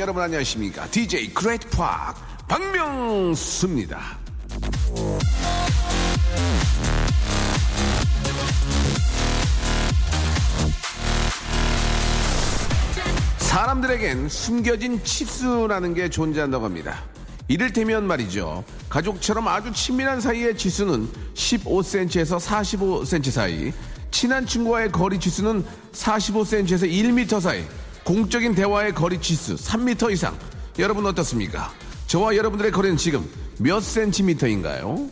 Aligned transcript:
여러분 0.00 0.22
안녕하십니까? 0.22 0.86
DJ 0.90 1.34
그레이트 1.34 1.68
박 1.68 2.14
박명수입니다. 2.48 4.00
사람들에겐 13.36 14.30
숨겨진 14.30 15.04
치수라는 15.04 15.92
게 15.92 16.08
존재한다고 16.08 16.64
합니다. 16.64 17.04
이를테면 17.48 18.06
말이죠. 18.06 18.64
가족처럼 18.88 19.48
아주 19.48 19.70
친밀한 19.70 20.22
사이의 20.22 20.56
지수는 20.56 21.10
15cm에서 21.34 22.40
45cm 22.40 23.30
사이 23.30 23.72
친한 24.10 24.46
친구와의 24.46 24.92
거리 24.92 25.20
지수는 25.20 25.62
45cm에서 25.92 26.90
1m 26.90 27.38
사이 27.38 27.62
공적인 28.10 28.56
대화의 28.56 28.92
거리 28.92 29.20
지수 29.20 29.54
3m 29.54 30.10
이상. 30.10 30.36
여러분 30.80 31.06
어떻습니까? 31.06 31.72
저와 32.08 32.34
여러분들의 32.34 32.72
거리는 32.72 32.96
지금 32.96 33.24
몇 33.60 33.80
센티미터인가요? 33.80 35.08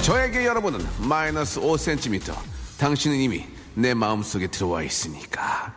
저에게 0.00 0.46
여러분은 0.46 0.80
마이너스 1.06 1.60
5cm. 1.60 2.34
당신은 2.78 3.18
이미 3.18 3.46
내 3.74 3.92
마음속에 3.92 4.46
들어와 4.46 4.82
있으니까. 4.82 5.74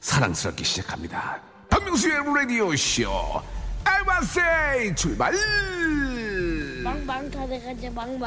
사랑스럽게 0.00 0.62
시작합니다. 0.62 1.40
박명수의 1.70 2.16
라디오쇼. 2.22 3.08
알바세 3.82 4.94
출발! 4.94 5.32
빵빵 6.84 7.30
타들어가자 7.30 7.90
빵 7.94 8.18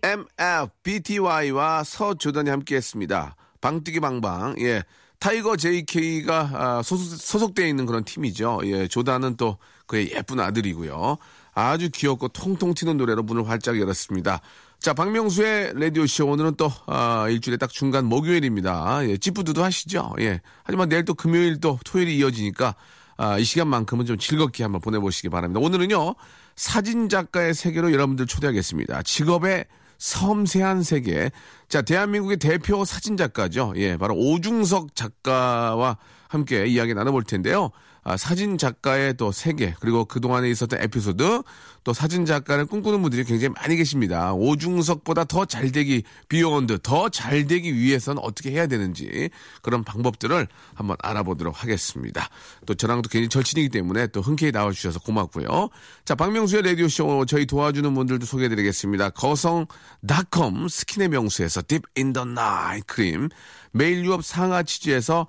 빵. 0.00 0.26
MFBTY와 0.38 1.84
서조단이 1.84 2.50
함께 2.50 2.76
했습니다. 2.76 3.36
방뛰기 3.60 4.00
방방. 4.00 4.56
예. 4.60 4.82
타이거 5.18 5.56
JK가 5.56 6.50
아, 6.52 6.82
소속, 6.82 7.54
되어 7.54 7.66
있는 7.66 7.86
그런 7.86 8.04
팀이죠. 8.04 8.60
예. 8.64 8.86
조단은 8.86 9.36
또 9.36 9.58
그의 9.86 10.12
예쁜 10.14 10.40
아들이고요. 10.40 11.16
아주 11.54 11.90
귀엽고 11.90 12.28
통통 12.28 12.74
튀는 12.74 12.98
노래로 12.98 13.22
문을 13.22 13.48
활짝 13.48 13.80
열었습니다. 13.80 14.40
자, 14.78 14.92
박명수의 14.92 15.72
라디오쇼. 15.74 16.26
오늘은 16.26 16.56
또, 16.56 16.70
아, 16.86 17.26
일주일에 17.30 17.56
딱 17.56 17.70
중간 17.70 18.04
목요일입니다. 18.04 19.08
예, 19.08 19.16
찌뿌둥도 19.16 19.64
하시죠. 19.64 20.14
예. 20.20 20.40
하지만 20.64 20.90
내일 20.90 21.06
또 21.06 21.14
금요일 21.14 21.58
또 21.60 21.78
토요일이 21.84 22.18
이어지니까, 22.18 22.74
아, 23.16 23.38
이 23.38 23.44
시간만큼은 23.44 24.04
좀 24.04 24.18
즐겁게 24.18 24.64
한번 24.64 24.82
보내보시기 24.82 25.30
바랍니다. 25.30 25.60
오늘은요, 25.60 26.14
사진 26.56 27.08
작가의 27.08 27.54
세계로 27.54 27.92
여러분들 27.92 28.26
초대하겠습니다. 28.26 29.02
직업의 29.02 29.64
섬세한 29.98 30.82
세계. 30.82 31.30
자, 31.68 31.82
대한민국의 31.82 32.36
대표 32.38 32.84
사진 32.84 33.16
작가죠. 33.16 33.72
예, 33.76 33.96
바로 33.96 34.14
오중석 34.14 34.94
작가와 34.94 35.98
함께 36.28 36.66
이야기 36.66 36.94
나눠볼 36.94 37.24
텐데요. 37.24 37.70
아, 38.08 38.16
사진 38.16 38.56
작가의 38.56 39.16
또 39.16 39.32
세계 39.32 39.74
그리고 39.80 40.04
그동안에 40.04 40.48
있었던 40.50 40.80
에피소드 40.80 41.42
또 41.82 41.92
사진 41.92 42.24
작가를 42.24 42.64
꿈꾸는 42.66 43.02
분들이 43.02 43.24
굉장히 43.24 43.52
많이 43.60 43.74
계십니다. 43.74 44.32
오중석보다 44.32 45.24
더 45.24 45.44
잘되기 45.44 46.04
beyond 46.28 46.78
더 46.84 47.08
잘되기 47.08 47.74
위해서는 47.74 48.22
어떻게 48.22 48.52
해야 48.52 48.68
되는지 48.68 49.30
그런 49.60 49.82
방법들을 49.82 50.46
한번 50.74 50.96
알아보도록 51.00 51.60
하겠습니다. 51.64 52.28
또 52.64 52.74
저랑도 52.74 53.08
굉장히 53.08 53.28
절친이기 53.28 53.70
때문에 53.70 54.06
또 54.08 54.20
흔쾌히 54.20 54.52
나와주셔서 54.52 55.00
고맙고요. 55.00 55.68
자 56.04 56.14
박명수의 56.14 56.62
라디오 56.62 56.86
쇼 56.86 57.24
저희 57.26 57.44
도와주는 57.44 57.92
분들도 57.92 58.24
소개해드리겠습니다. 58.24 59.10
거성닷컴 59.10 60.68
스킨의 60.68 61.08
명수에서 61.08 61.62
deep 61.66 61.82
in 61.96 62.12
the 62.12 62.24
night 62.24 62.82
크림 62.82 63.28
매일유업 63.72 64.24
상하 64.24 64.62
치즈에서 64.62 65.26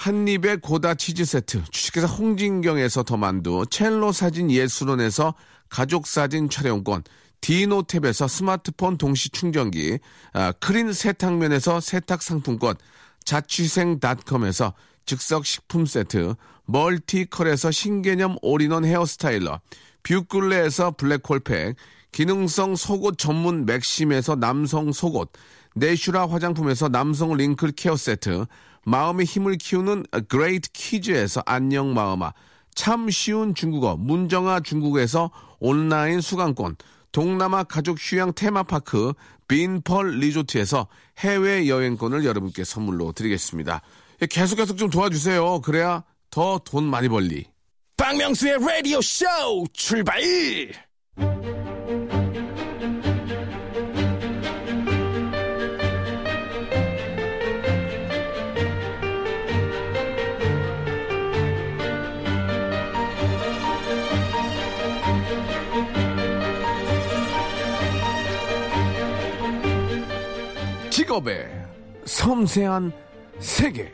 한입의 0.00 0.62
고다 0.62 0.94
치즈 0.94 1.26
세트, 1.26 1.62
주식회사 1.70 2.06
홍진경에서 2.06 3.02
더 3.02 3.18
만두, 3.18 3.66
첼로 3.68 4.12
사진 4.12 4.50
예술원에서 4.50 5.34
가족 5.68 6.06
사진 6.06 6.48
촬영권, 6.48 7.04
디노탭에서 7.42 8.26
스마트폰 8.26 8.96
동시 8.96 9.28
충전기, 9.28 9.98
아, 10.32 10.52
크린 10.52 10.94
세탁면에서 10.94 11.80
세탁 11.80 12.22
상품권, 12.22 12.76
자취생닷컴에서 13.26 14.72
즉석 15.04 15.44
식품 15.44 15.84
세트, 15.84 16.34
멀티컬에서 16.64 17.70
신개념 17.70 18.36
올인원 18.40 18.86
hair 18.86 19.13
styler, 19.13 19.60
뷰클레에서 20.02 20.92
블랙홀팩, 20.92 21.76
기능성 22.12 22.74
속옷 22.74 23.18
전문 23.18 23.66
맥심에서 23.66 24.36
남성 24.36 24.92
속옷, 24.92 25.30
내슈라 25.74 26.26
화장품에서 26.26 26.88
남성 26.88 27.34
wrinkle 27.34 27.72
care 27.72 27.96
세트, 27.96 28.46
마음의 28.84 29.26
힘을 29.26 29.56
키우는 29.56 30.04
그레이트 30.28 30.70
키즈에서 30.72 31.42
안녕 31.46 31.94
마음아, 31.94 32.32
참 32.74 33.10
쉬운 33.10 33.54
중국어 33.54 33.96
문정아 33.96 34.60
중국어에서 34.60 35.30
온라인 35.58 36.20
수강권, 36.20 36.76
동남아 37.12 37.64
가족 37.64 37.98
휴양 38.00 38.32
테마파크 38.34 39.12
빈펄 39.48 40.20
리조트에서 40.20 40.86
해외 41.18 41.68
여행권을 41.68 42.24
여러분께 42.24 42.64
선물로 42.64 43.12
드리겠습니다. 43.12 43.82
예, 44.22 44.26
계속 44.26 44.56
계속 44.56 44.76
좀 44.76 44.90
도와주세요. 44.90 45.60
그래야 45.62 46.04
더 46.30 46.60
돈 46.64 46.84
많이 46.84 47.08
벌리. 47.08 47.46
박명수의 47.96 48.58
라디오 48.60 49.00
쇼 49.02 49.26
출발! 49.72 50.22
직업의 71.10 71.66
섬세한 72.04 72.92
세계. 73.40 73.92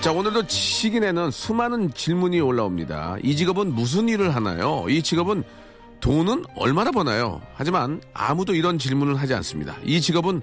자, 0.00 0.10
오늘도 0.10 0.48
시긴에는 0.48 1.30
수많은 1.30 1.92
질문이 1.92 2.40
올라옵니다. 2.40 3.18
이 3.22 3.36
직업은 3.36 3.74
무슨 3.74 4.08
일을 4.08 4.34
하나요? 4.34 4.86
이 4.88 5.02
직업은 5.02 5.44
돈은 6.00 6.46
얼마나 6.56 6.90
버나요? 6.90 7.42
하지만 7.54 8.00
아무도 8.14 8.54
이런 8.54 8.78
질문을 8.78 9.16
하지 9.16 9.34
않습니다. 9.34 9.76
이 9.84 10.00
직업은 10.00 10.40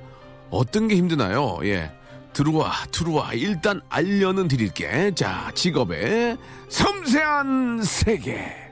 어떤 0.51 0.87
게 0.87 0.97
힘드나요? 0.97 1.57
예. 1.63 1.91
들어와, 2.33 2.71
들어와. 2.91 3.33
일단 3.33 3.81
알려는 3.89 4.47
드릴게. 4.47 5.11
자, 5.15 5.51
직업의 5.55 6.37
섬세한 6.69 7.81
세계. 7.81 8.68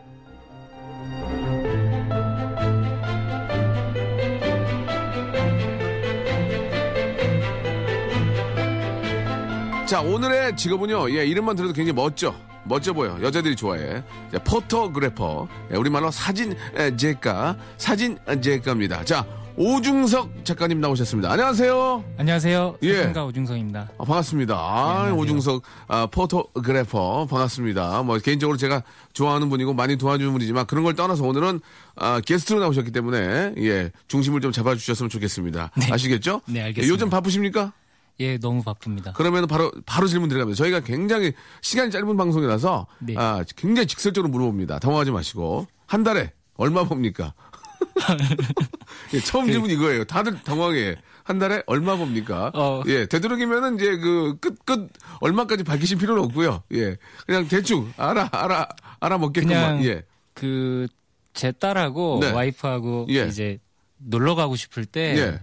자, 9.88 10.02
오늘의 10.02 10.58
직업은요, 10.58 11.12
예, 11.18 11.26
이름만 11.26 11.56
들어도 11.56 11.74
굉장히 11.74 11.96
멋져. 11.96 12.36
멋져 12.66 12.92
보여. 12.92 13.18
여자들이 13.22 13.56
좋아해. 13.56 14.04
자, 14.34 14.38
포토그래퍼. 14.44 15.48
예, 15.72 15.78
우리말로 15.78 16.12
사진 16.12 16.54
제가, 16.98 17.56
사진 17.78 18.18
제가입니다. 18.42 19.06
자, 19.06 19.26
오중석 19.56 20.44
작가님 20.44 20.82
나오셨습니다. 20.82 21.32
안녕하세요. 21.32 22.04
안녕하세요. 22.18 22.78
예. 22.84 22.96
사진가 22.98 23.26
오중석입니다. 23.26 23.90
아, 23.98 24.04
반갑습니다. 24.04 24.56
아, 24.56 24.90
안녕하세요. 24.90 25.16
오중석 25.16 25.64
아, 25.88 26.06
포토그래퍼 26.08 27.28
반갑습니다. 27.28 28.04
뭐 28.04 28.18
개인적으로 28.18 28.58
제가 28.58 28.84
좋아하는 29.14 29.50
분이고 29.50 29.74
많이 29.74 29.96
도와주는 29.96 30.30
분이지만 30.34 30.66
그런 30.68 30.84
걸 30.84 30.96
떠나서 30.96 31.24
오늘은 31.24 31.62
아, 31.96 32.20
게스트로 32.24 32.60
나오셨기 32.60 32.92
때문에 32.92 33.54
예 33.60 33.92
중심을 34.10 34.42
좀 34.42 34.52
잡아주셨으면 34.52 35.10
좋겠습니다. 35.10 35.72
아시겠죠? 35.92 36.42
네, 36.46 36.62
알겠습니다. 36.62 36.84
예, 36.86 36.90
요즘 36.94 37.10
바쁘십니까? 37.10 37.72
예, 38.20 38.38
너무 38.38 38.64
바쁩니다. 38.64 39.14
그러면 39.16 39.48
바로 39.48 39.72
바로 39.86 40.08
질문 40.08 40.30
드려갑니다. 40.30 40.58
저희가 40.58 40.80
굉장히 40.82 41.34
시간이 41.62 41.92
짧은 41.92 42.18
방송이라서 42.18 42.88
네. 43.00 43.14
아, 43.18 43.44
굉장히 43.56 43.88
직설적으로 43.88 44.32
물어봅니다. 44.32 44.80
당황하지 44.80 45.12
마시고 45.12 45.68
한 45.86 46.04
달에 46.04 46.34
얼마 46.56 46.84
봅니까? 46.84 47.34
예, 49.14 49.20
처음 49.20 49.46
그 49.46 49.52
질문 49.52 49.70
이거예요. 49.70 50.04
다들 50.06 50.42
당황해. 50.44 50.96
한 51.24 51.40
달에 51.40 51.62
얼마 51.68 51.96
봅니까? 51.98 52.52
어. 52.56 52.82
예, 52.88 53.06
되도록이면은 53.06 53.76
이제 53.76 53.98
그 53.98 54.38
끝 54.40 54.66
끝 54.66 54.90
얼마까지 55.20 55.64
밝히실 55.64 55.98
필요는 55.98 56.24
없고요. 56.24 56.64
예, 56.74 56.96
그냥 57.26 57.48
대충 57.48 57.92
알아 57.98 58.30
알아 58.32 58.68
알아. 59.00 59.18
그냥 59.34 59.84
예, 59.86 60.04
그 60.34 60.88
제 61.34 61.52
딸하고 61.52 62.18
네. 62.20 62.32
와이프하고 62.32 63.06
예. 63.10 63.28
이제 63.28 63.60
놀러 64.00 64.34
가고 64.34 64.56
싶을 64.56 64.86
때 64.86 65.16
예. 65.18 65.40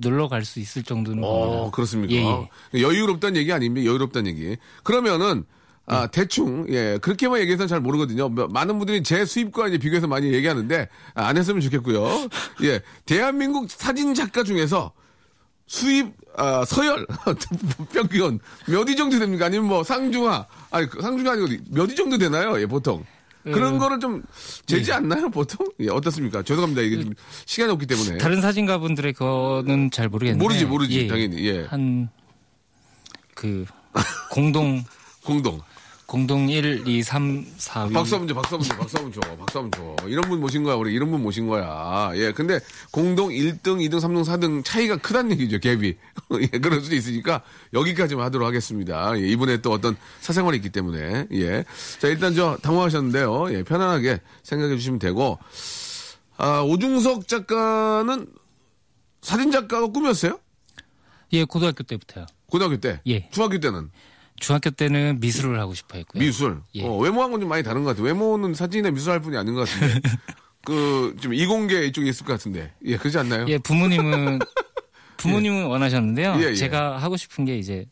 그 0.00 0.08
놀러 0.08 0.28
갈 0.28 0.44
수 0.44 0.58
있을 0.60 0.82
정도는 0.82 1.22
어. 1.24 1.70
그렇습니까? 1.70 2.14
예, 2.14 2.48
예. 2.74 2.82
여유롭다는 2.82 3.36
얘기 3.36 3.52
아닙니까? 3.52 3.86
여유롭다는 3.88 4.30
얘기. 4.30 4.56
그러면은, 4.82 5.44
아, 5.86 6.06
대충, 6.06 6.66
예, 6.70 6.98
그렇게만 7.00 7.40
얘기해서는 7.40 7.68
잘 7.68 7.80
모르거든요. 7.80 8.28
뭐, 8.28 8.46
많은 8.48 8.78
분들이 8.78 9.02
제 9.02 9.24
수입과 9.24 9.68
이제 9.68 9.78
비교해서 9.78 10.06
많이 10.06 10.32
얘기하는데, 10.32 10.88
아, 11.14 11.26
안 11.26 11.36
했으면 11.36 11.60
좋겠고요. 11.60 12.28
예, 12.64 12.80
대한민국 13.06 13.70
사진 13.70 14.14
작가 14.14 14.42
중에서 14.42 14.92
수입, 15.66 16.12
아, 16.36 16.64
서열, 16.64 17.06
평균, 17.92 18.40
몇 18.66 18.88
위 18.88 18.96
정도 18.96 19.18
됩니까? 19.18 19.46
아니면 19.46 19.68
뭐, 19.68 19.82
상중하, 19.84 20.46
아니, 20.70 20.88
그 20.88 21.00
상중하 21.02 21.32
아니고 21.32 21.48
몇 21.70 21.88
위 21.90 21.94
정도 21.94 22.18
되나요? 22.18 22.60
예, 22.60 22.66
보통. 22.66 23.04
그런 23.44 23.78
거를 23.78 24.00
좀 24.00 24.22
재지 24.66 24.92
않나요, 24.92 25.30
보통? 25.30 25.66
예, 25.80 25.88
어떻습니까? 25.88 26.42
죄송합니다. 26.42 26.82
이게 26.82 27.02
좀 27.02 27.14
시간이 27.46 27.72
없기 27.72 27.86
때문에. 27.86 28.18
다른 28.18 28.40
사진가분들의 28.40 29.12
거는 29.14 29.90
잘 29.90 30.08
모르겠는데 30.08 30.42
모르지, 30.42 30.64
모르지, 30.66 31.08
당연히, 31.08 31.46
예. 31.46 31.64
한그 31.64 33.64
공동 34.30 34.84
공동. 35.24 35.60
공동 36.10 36.48
1, 36.48 36.88
2, 36.88 37.02
3, 37.04 37.44
4위 37.56 37.94
박수 37.94 38.16
한번 38.16 38.26
줘, 38.26 38.34
박수 38.34 38.56
한번 38.56 38.68
줘, 38.68 38.76
박수 38.76 38.96
한번 38.96 39.12
줘, 39.12 39.20
박수 39.36 39.58
한번 39.60 39.96
줘. 39.96 40.08
이런 40.08 40.28
분 40.28 40.40
모신 40.40 40.64
거야, 40.64 40.74
우리 40.74 40.92
이런 40.92 41.08
분 41.08 41.22
모신 41.22 41.46
거야. 41.46 42.10
예, 42.14 42.32
근데 42.32 42.58
공동 42.90 43.28
1등, 43.28 43.78
2등, 43.78 44.00
3등, 44.00 44.24
4등 44.24 44.64
차이가 44.64 44.96
크다는 44.96 45.30
얘기죠, 45.30 45.58
갭이. 45.58 45.96
예, 46.52 46.58
그럴 46.58 46.80
수도 46.80 46.96
있으니까 46.96 47.42
여기까지만 47.72 48.24
하도록 48.26 48.44
하겠습니다. 48.44 49.16
예, 49.20 49.28
이분의 49.28 49.62
또 49.62 49.70
어떤 49.70 49.96
사생활이 50.20 50.56
있기 50.56 50.70
때문에. 50.70 51.28
예. 51.30 51.64
자, 52.00 52.08
일단 52.08 52.34
저 52.34 52.58
당황하셨는데요. 52.60 53.52
예, 53.52 53.62
편안하게 53.62 54.18
생각해 54.42 54.76
주시면 54.78 54.98
되고. 54.98 55.38
아, 56.38 56.60
오중석 56.62 57.28
작가는 57.28 58.26
사진 59.22 59.52
작가가 59.52 59.86
꿈이었어요? 59.86 60.40
예, 61.34 61.44
고등학교 61.44 61.84
때부터요. 61.84 62.26
고등학교 62.46 62.78
때? 62.78 63.00
예. 63.06 63.28
중학교 63.30 63.60
때는? 63.60 63.90
중학교 64.40 64.70
때는 64.70 65.18
미술을 65.20 65.60
하고 65.60 65.74
싶어 65.74 65.98
했고요. 65.98 66.20
미술. 66.20 66.60
예. 66.74 66.84
어, 66.84 66.96
외모하고는 66.96 67.40
좀 67.40 67.48
많이 67.48 67.62
다른 67.62 67.84
것 67.84 67.90
같아요. 67.90 68.06
외모는 68.06 68.54
사진이나 68.54 68.90
미술 68.90 69.12
할 69.12 69.20
뿐이 69.20 69.36
아닌 69.36 69.54
것 69.54 69.68
같은데. 69.68 70.00
그, 70.64 71.14
좀 71.20 71.32
이공계 71.32 71.86
이쪽에 71.86 72.08
있을 72.08 72.26
것 72.26 72.32
같은데. 72.32 72.72
예, 72.84 72.96
그렇지 72.96 73.18
않나요? 73.18 73.46
예, 73.48 73.58
부모님은 73.58 74.40
부모님은 75.18 75.66
원하셨는데요. 75.66 76.36
예, 76.40 76.50
예. 76.50 76.54
제가 76.54 76.96
하고 76.96 77.16
싶은 77.16 77.44
게 77.44 77.58
이제 77.58 77.86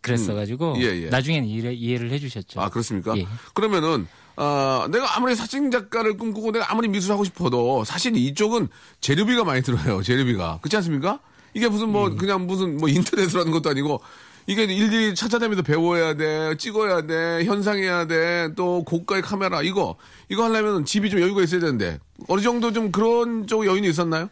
그랬어가지고 0.00 0.74
음. 0.74 0.80
예, 0.80 1.02
예. 1.02 1.08
나중엔 1.08 1.44
이해, 1.44 1.72
이해 1.72 1.98
를 1.98 2.10
해주셨죠. 2.12 2.60
아, 2.60 2.70
그렇습니까? 2.70 3.16
예. 3.18 3.26
그러면은, 3.54 4.06
아, 4.36 4.88
내가 4.90 5.16
아무리 5.16 5.34
사진 5.34 5.70
작가를 5.70 6.16
꿈꾸고 6.16 6.52
내가 6.52 6.70
아무리 6.70 6.88
미술 6.88 7.12
하고 7.12 7.24
싶어도 7.24 7.84
사실 7.84 8.16
이쪽은 8.16 8.68
재료비가 9.00 9.44
많이 9.44 9.62
들어요. 9.62 10.02
재료비가. 10.02 10.60
그렇지 10.62 10.76
않습니까? 10.76 11.20
이게 11.54 11.68
무슨 11.68 11.88
뭐, 11.88 12.10
예. 12.10 12.16
그냥 12.16 12.46
무슨 12.46 12.76
뭐 12.76 12.88
인터넷으로 12.88 13.40
하는 13.40 13.52
것도 13.52 13.70
아니고 13.70 14.00
이게 14.46 14.62
일일이 14.64 15.14
찾아다니면서 15.14 15.62
배워야 15.62 16.14
돼, 16.14 16.56
찍어야 16.56 17.02
돼, 17.06 17.44
현상해야 17.44 18.06
돼, 18.06 18.48
또 18.54 18.84
고가의 18.84 19.22
카메라, 19.22 19.60
이거, 19.62 19.96
이거 20.28 20.44
하려면 20.44 20.84
집이 20.84 21.10
좀 21.10 21.20
여유가 21.20 21.42
있어야 21.42 21.60
되는데, 21.60 21.98
어느 22.28 22.40
정도 22.40 22.72
좀 22.72 22.92
그런 22.92 23.46
쪽 23.48 23.66
여인이 23.66 23.88
있었나요? 23.88 24.28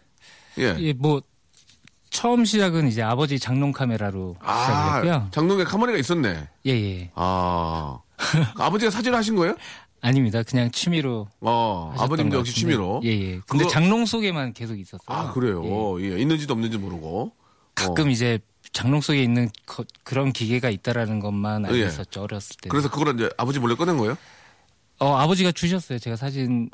예. 0.58 0.76
예, 0.78 0.93
뭐 0.93 1.20
처음 2.11 2.44
시작은 2.44 2.87
이제 2.87 3.02
아버지 3.02 3.40
장롱 3.40 3.72
카메라로 3.72 4.37
아, 4.40 5.00
시작했고요. 5.00 5.28
장롱에 5.32 5.64
카메라가 5.64 5.99
있었네. 5.99 6.49
예, 6.66 6.70
예. 6.70 7.11
아. 7.16 7.99
아버지가 8.56 8.93
사진을 8.93 9.19
하신 9.19 9.34
거예요? 9.34 9.56
아닙니다. 10.00 10.44
그냥 10.44 10.70
취미로. 10.70 11.26
어, 11.40 11.93
아버님도 11.99 12.37
것 12.37 12.38
역시. 12.40 12.55
취미로. 12.55 13.00
예, 13.02 13.08
예. 13.08 13.40
근데 13.49 13.64
그거- 13.64 13.69
장롱 13.69 14.06
속에만 14.06 14.52
계속 14.52 14.78
있었어요. 14.78 15.00
아, 15.06 15.32
그래요? 15.32 15.64
예. 16.00 16.20
있는지도 16.20 16.52
없는지 16.55 16.78
모르고. 16.78 17.32
가끔 17.75 18.11
이제 18.11 18.38
장롱 18.72 19.00
속에 19.00 19.22
있는 19.22 19.50
거- 19.66 19.84
그런 20.02 20.32
기계가 20.32 20.70
있다라는 20.70 21.20
것만 21.20 21.64
알고 21.66 21.78
예. 21.78 21.87
있었죠. 21.87 22.22
어렸을 22.22 22.56
때. 22.61 22.69
그래서 22.69 22.90
그걸 22.90 23.14
이제 23.14 23.28
아버지 23.37 23.58
몰래 23.58 23.75
꺼낸 23.75 23.96
거예요? 23.99 24.16
어, 25.00 25.16
아버지가 25.16 25.52
주셨어요. 25.52 25.99
제가 25.99 26.16
사진 26.16 26.70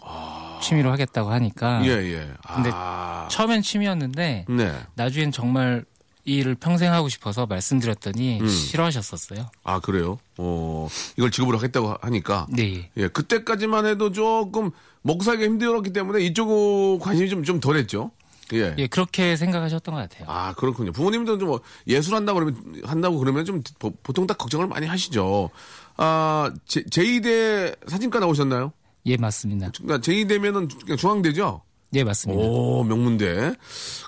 취미로 0.62 0.90
하겠다고 0.92 1.31
하니까. 1.31 1.78
아. 1.78 1.84
예, 1.84 1.90
예. 1.90 2.31
근데 2.54 2.70
아. 2.72 3.26
처음엔 3.31 3.62
취미였는데 3.62 4.44
네. 4.48 4.75
나중엔 4.94 5.32
정말 5.32 5.84
이 6.26 6.34
일을 6.37 6.54
평생 6.54 6.92
하고 6.92 7.08
싶어서 7.08 7.46
말씀드렸더니 7.46 8.40
음. 8.42 8.46
싫어하셨었어요. 8.46 9.50
아, 9.64 9.81
그래요? 9.81 10.19
어, 10.37 10.87
이걸 11.16 11.31
직업으로 11.31 11.56
하겠다고 11.56 11.96
하니까. 12.02 12.46
네. 12.50 12.90
예. 12.96 13.02
예, 13.04 13.08
그때까지만 13.08 13.87
해도 13.87 14.12
조금 14.12 14.70
먹고 15.02 15.25
살기가 15.25 15.46
힘들었기 15.50 15.92
때문에 15.94 16.22
이쪽 16.22 16.98
관심이 17.00 17.31
좀, 17.31 17.42
좀 17.42 17.58
덜했죠. 17.58 18.10
예. 18.55 18.75
예, 18.79 18.87
그렇게 18.87 19.37
생각하셨던 19.37 19.94
것 19.94 20.00
같아요. 20.08 20.25
아, 20.29 20.55
그렇군요. 20.55 20.93
부모님도 20.93 21.38
좀뭐 21.38 21.61
예술 21.87 22.14
한다고 22.14 22.41
그러면, 22.41 22.82
한다고 22.85 23.19
그러면 23.19 23.44
좀 23.44 23.62
보- 23.79 23.91
보통 24.02 24.26
딱 24.26 24.38
걱정을 24.38 24.67
많이 24.67 24.87
하시죠. 24.87 25.50
아, 25.97 26.52
제, 26.67 26.82
제2대 26.82 27.76
사진과 27.88 28.20
나오셨나요? 28.20 28.73
예, 29.06 29.17
맞습니다. 29.17 29.70
그러니까 29.76 29.99
제2대면은 29.99 30.81
그냥 30.85 30.97
중앙대죠? 30.97 31.62
예, 31.94 32.05
맞습니다. 32.05 32.41
오, 32.43 32.85
명문대. 32.85 33.55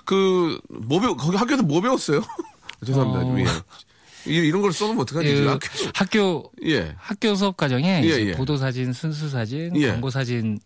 그, 0.05 0.59
뭐 0.69 0.99
배우, 0.99 1.15
거기 1.17 1.35
학교에서 1.37 1.63
뭐 1.63 1.81
배웠어요? 1.81 2.21
죄송합니다. 2.85 3.19
어. 3.19 3.23
좀, 3.23 3.39
예. 3.39 3.45
이- 4.25 4.47
이런 4.47 4.61
걸 4.61 4.71
써놓으면 4.71 5.01
어떡하지? 5.01 5.33
그 5.33 5.47
학교, 5.47 5.67
학교 5.93 6.51
예. 6.65 6.95
학교 6.97 7.35
수업 7.35 7.57
과정에 7.57 8.01
예, 8.05 8.09
예. 8.27 8.31
보도 8.33 8.55
사진, 8.55 8.93
순수 8.93 9.29
사진, 9.29 9.75
예. 9.75 9.89
광고 9.89 10.09
사진 10.09 10.59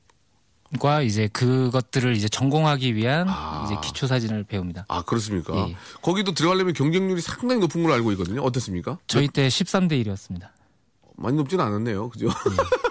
과 0.79 1.01
이제 1.01 1.27
그것들을 1.29 2.15
이제 2.15 2.27
전공하기 2.27 2.95
위한 2.95 3.27
아. 3.29 3.63
이제 3.65 3.75
기초 3.81 4.05
사진을 4.05 4.43
배웁니다. 4.43 4.85
아, 4.89 5.01
그렇습니까? 5.03 5.55
예. 5.69 5.75
거기도 6.01 6.33
들어가려면 6.33 6.73
경쟁률이 6.73 7.21
상당히 7.21 7.61
높은 7.61 7.81
걸로 7.83 7.93
알고 7.93 8.11
있거든요. 8.13 8.41
어떻습니까? 8.41 8.97
저희 9.07 9.29
때 9.29 9.47
13대 9.47 10.03
1이었습니다. 10.05 10.49
많이 11.15 11.37
높지는 11.37 11.63
않았네요. 11.63 12.09
그죠? 12.09 12.27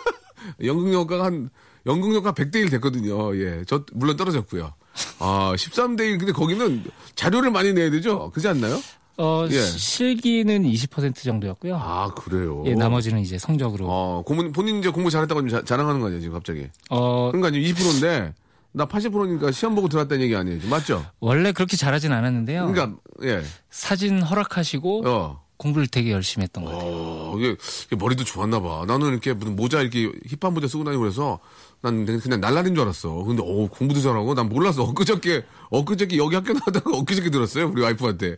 연극영화가 0.65 1.25
한, 1.25 1.51
연극영화 1.85 2.33
100대 2.33 2.57
1 2.57 2.71
됐거든요. 2.71 3.37
예. 3.37 3.63
저, 3.67 3.85
물론 3.93 4.17
떨어졌고요. 4.17 4.73
아, 5.19 5.53
13대 5.55 6.01
1. 6.01 6.19
근데 6.19 6.33
거기는 6.33 6.83
자료를 7.15 7.51
많이 7.51 7.75
내야 7.75 7.91
되죠? 7.91 8.31
그렇지 8.31 8.49
않나요? 8.49 8.81
어, 9.19 9.47
예. 9.51 9.61
시- 9.63 9.79
실기는 9.79 10.63
20% 10.65 11.17
정도였고요. 11.25 11.77
아, 11.77 12.13
그래요? 12.15 12.63
예, 12.67 12.75
나머지는 12.75 13.21
이제 13.21 13.39
성적으로. 13.39 13.87
어, 13.89 14.23
고문, 14.27 14.53
본인 14.53 14.79
이제 14.79 14.91
공부 14.91 15.11
잘했다고 15.11 15.49
자, 15.49 15.63
자랑하는 15.65 16.01
거 16.01 16.07
아니에요, 16.07 16.21
지금 16.21 16.35
갑자기? 16.35 16.67
어, 16.91 17.31
그러니까 17.33 17.51
지금 17.51 17.67
20%인데, 17.91 18.35
나 18.73 18.85
80%니까 18.87 19.53
시험 19.53 19.75
보고 19.75 19.89
들어왔다는 19.89 20.23
얘기 20.23 20.37
아니에요? 20.37 20.61
맞죠? 20.69 21.07
원래 21.21 21.53
그렇게 21.53 21.77
잘하진 21.79 22.13
않았는데요. 22.13 22.71
그러니까, 22.71 22.99
예. 23.23 23.43
사진 23.71 24.21
허락하시고 24.23 25.09
어. 25.09 25.43
공부를 25.57 25.87
되게 25.87 26.13
열심히 26.13 26.43
했던 26.43 26.65
것 26.67 26.73
같아요. 26.73 26.91
어, 26.93 27.35
이게, 27.39 27.57
이게 27.87 27.97
머리도 27.97 28.25
좋았나 28.25 28.61
봐. 28.61 28.85
나는 28.87 29.09
이렇게 29.09 29.33
무슨 29.33 29.57
모자 29.57 29.81
이렇게 29.81 30.13
힙한 30.39 30.53
모자 30.53 30.69
쓰고 30.69 30.85
다니고 30.85 31.01
그래서 31.01 31.39
난 31.81 32.05
그냥 32.05 32.41
날라린 32.43 32.75
줄 32.75 32.83
알았어. 32.85 33.15
근데 33.25 33.43
어, 33.43 33.67
공부도 33.67 34.03
잘하고 34.03 34.35
난 34.35 34.51
몰랐어. 34.51 34.83
엊그저께 34.83 35.45
엊그저께 35.71 36.19
여기 36.19 36.35
학교 36.35 36.53
나왔다가 36.53 36.91
엊그저께 36.99 37.31
들었어요. 37.31 37.71
우리 37.71 37.81
와이프한테. 37.81 38.37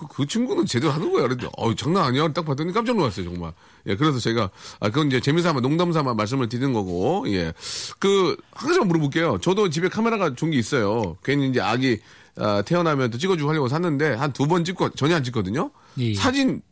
그, 0.00 0.06
그 0.08 0.26
친구는 0.26 0.64
제대로 0.66 0.92
하는 0.92 1.12
거야. 1.12 1.22
그랬더니 1.24 1.50
어, 1.58 1.74
장난 1.74 2.04
아니야. 2.04 2.32
딱 2.32 2.44
봤더니 2.46 2.72
깜짝 2.72 2.96
놀랐어요, 2.96 3.26
정말. 3.30 3.52
예, 3.86 3.96
그래서 3.96 4.18
제가 4.18 4.50
아 4.80 4.88
그건 4.88 5.08
이제 5.08 5.20
재미삼아 5.20 5.60
농담삼아 5.60 6.14
말씀을 6.14 6.48
드리는 6.48 6.72
거고. 6.72 7.24
예. 7.28 7.52
그한 7.98 8.36
가지만 8.54 8.88
물어볼게요. 8.88 9.38
저도 9.42 9.68
집에 9.70 9.88
카메라가 9.88 10.34
좋은 10.34 10.50
게 10.52 10.58
있어요. 10.58 11.16
괜히 11.22 11.48
이제 11.50 11.60
아기 11.60 12.00
아, 12.36 12.62
태어나면 12.62 13.10
또 13.10 13.18
찍어주고 13.18 13.50
하려고 13.50 13.68
샀는데 13.68 14.14
한 14.14 14.32
두 14.32 14.46
번 14.46 14.64
찍고 14.64 14.90
전혀 14.90 15.16
안 15.16 15.22
찍거든요. 15.24 15.70
예. 15.98 16.14
사진 16.14 16.62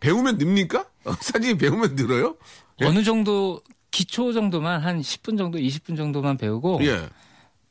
배우면 0.00 0.38
늡니까? 0.38 0.84
어, 1.04 1.12
사진이 1.20 1.58
배우면 1.58 1.96
늘어요? 1.96 2.36
예? 2.80 2.86
어느 2.86 3.02
정도 3.02 3.60
기초 3.90 4.32
정도만 4.32 4.82
한 4.82 5.00
10분 5.00 5.38
정도, 5.38 5.58
20분 5.58 5.96
정도만 5.96 6.36
배우고 6.36 6.80
예. 6.82 7.08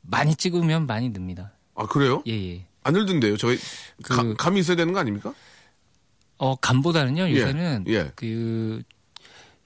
많이 0.02 0.34
찍으면 0.34 0.86
많이 0.86 1.08
늡니다. 1.10 1.52
아, 1.76 1.86
그래요? 1.86 2.22
예, 2.26 2.32
예. 2.32 2.65
안 2.86 2.92
늘던데요? 2.94 3.36
저희, 3.36 3.58
그- 4.02 4.14
감, 4.16 4.34
감이 4.36 4.60
있어야 4.60 4.76
되는 4.76 4.92
거 4.92 5.00
아닙니까? 5.00 5.34
어, 6.38 6.54
감보다는요, 6.56 7.28
예, 7.28 7.32
요새는 7.40 7.84
예. 7.88 8.12
그 8.14 8.82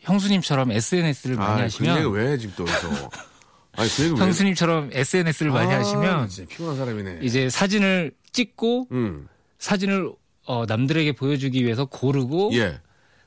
형수님처럼 0.00 0.70
SNS를 0.72 1.36
많이 1.36 1.52
아, 1.52 1.56
그 1.56 1.62
하시면 1.62 2.12
왜 2.12 2.38
지금 2.38 2.54
또. 2.56 2.64
아니. 3.72 3.88
형수님처럼 4.18 4.90
SNS를 4.92 5.50
많이 5.52 5.72
아, 5.72 5.78
하시면 5.80 6.28
피곤한 6.48 6.76
사람이네. 6.76 7.18
이제 7.22 7.50
사진을 7.50 8.12
찍고 8.32 8.88
음. 8.92 9.28
사진을 9.58 10.12
어, 10.46 10.64
남들에게 10.66 11.12
보여주기 11.12 11.64
위해서 11.64 11.84
고르고 11.84 12.50
예. 12.54 12.80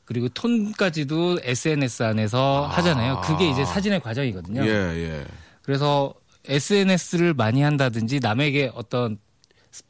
그리고 0.05 0.27
톤까지도 0.29 1.39
SNS 1.43 2.03
안에서 2.03 2.67
하잖아요. 2.67 3.21
그게 3.23 3.49
이제 3.49 3.63
사진의 3.63 4.01
과정이거든요. 4.01 4.65
예, 4.65 4.69
예. 4.69 5.25
그래서 5.61 6.13
SNS를 6.45 7.33
많이 7.33 7.61
한다든지 7.61 8.19
남에게 8.19 8.71
어떤 8.73 9.17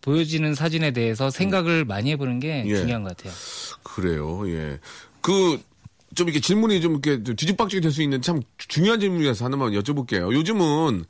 보여지는 0.01 0.55
사진에 0.55 0.91
대해서 0.91 1.29
생각을 1.29 1.85
많이 1.85 2.11
해보는 2.11 2.39
게 2.39 2.63
예. 2.65 2.75
중요한 2.75 3.03
것 3.03 3.15
같아요. 3.17 3.33
그래요, 3.83 4.49
예. 4.49 4.79
그, 5.21 5.59
좀 6.15 6.27
이렇게 6.27 6.39
질문이 6.39 6.79
좀 6.81 6.93
이렇게 6.93 7.23
좀 7.23 7.35
뒤집박죽이 7.35 7.81
될 7.81 7.91
수 7.91 8.01
있는 8.03 8.21
참 8.21 8.41
중요한 8.57 8.99
질문이라서 8.99 9.45
하나만 9.45 9.71
여쭤볼게요. 9.71 10.31
요즘은 10.33 11.05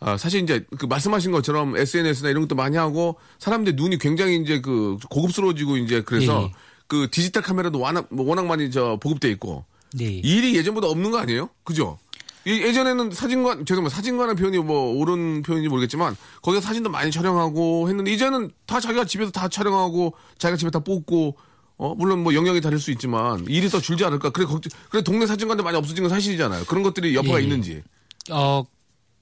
아, 0.00 0.16
사실 0.16 0.42
이제 0.42 0.64
그 0.78 0.86
말씀하신 0.86 1.32
것처럼 1.32 1.76
SNS나 1.76 2.28
이런 2.30 2.42
것도 2.42 2.54
많이 2.54 2.76
하고 2.76 3.16
사람들 3.38 3.74
눈이 3.76 3.98
굉장히 3.98 4.36
이제 4.36 4.60
그 4.60 4.98
고급스러워지고 5.10 5.78
이제 5.78 6.02
그래서 6.02 6.44
예. 6.44 6.52
그 6.86 7.08
디지털 7.10 7.42
카메라도 7.42 7.80
워낙, 7.80 8.06
뭐 8.10 8.26
워낙 8.26 8.46
많이 8.46 8.70
저 8.70 8.98
보급돼 9.02 9.30
있고 9.30 9.64
네. 9.94 10.04
일이 10.04 10.56
예전보다 10.56 10.88
없는 10.88 11.10
거 11.10 11.18
아니에요? 11.18 11.48
그죠? 11.64 11.98
예- 12.46 12.62
예전에는 12.62 13.10
사진관, 13.10 13.64
죄송합니다. 13.64 13.94
사진관의 13.96 14.36
표현이 14.36 14.58
뭐 14.58 14.92
옳은 14.98 15.42
표현인지 15.42 15.68
모르겠지만 15.68 16.16
거기서 16.42 16.60
사진도 16.60 16.90
많이 16.90 17.10
촬영하고 17.10 17.88
했는데 17.88 18.12
이제는 18.12 18.50
다 18.66 18.80
자기가 18.80 19.04
집에서 19.04 19.30
다 19.30 19.48
촬영하고 19.48 20.14
자기가 20.38 20.56
집에 20.56 20.70
다 20.70 20.78
뽑고 20.80 21.36
어, 21.76 21.94
물론 21.96 22.22
뭐 22.22 22.34
영역이 22.34 22.60
다를 22.60 22.78
수 22.78 22.90
있지만 22.92 23.44
일이 23.48 23.68
더 23.68 23.80
줄지 23.80 24.04
않을까. 24.04 24.30
그래, 24.30 24.46
걱정, 24.46 24.70
그래 24.90 25.02
동네 25.02 25.26
사진관도 25.26 25.64
많이 25.64 25.76
없어진 25.76 26.04
건 26.04 26.10
사실이잖아요. 26.10 26.64
그런 26.66 26.82
것들이 26.82 27.14
여파가 27.14 27.34
예, 27.34 27.38
예. 27.40 27.42
있는지. 27.42 27.82
어 28.30 28.62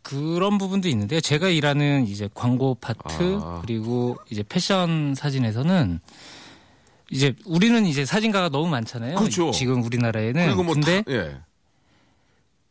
그런 0.02 0.58
부분도 0.58 0.88
있는데요. 0.88 1.20
제가 1.20 1.48
일하는 1.48 2.06
이제 2.06 2.28
광고 2.34 2.74
파트 2.74 3.38
아. 3.42 3.60
그리고 3.62 4.16
이제 4.30 4.42
패션 4.46 5.14
사진에서는 5.16 6.00
이제 7.10 7.34
우리는 7.46 7.86
이제 7.86 8.04
사진가가 8.04 8.48
너무 8.48 8.68
많잖아요. 8.68 9.16
그렇죠. 9.16 9.50
지금 9.52 9.82
우리나라에는 9.82 10.46
그리고 10.46 10.62
뭐 10.62 10.74
근데 10.74 11.02
다, 11.02 11.12
예. 11.12 11.36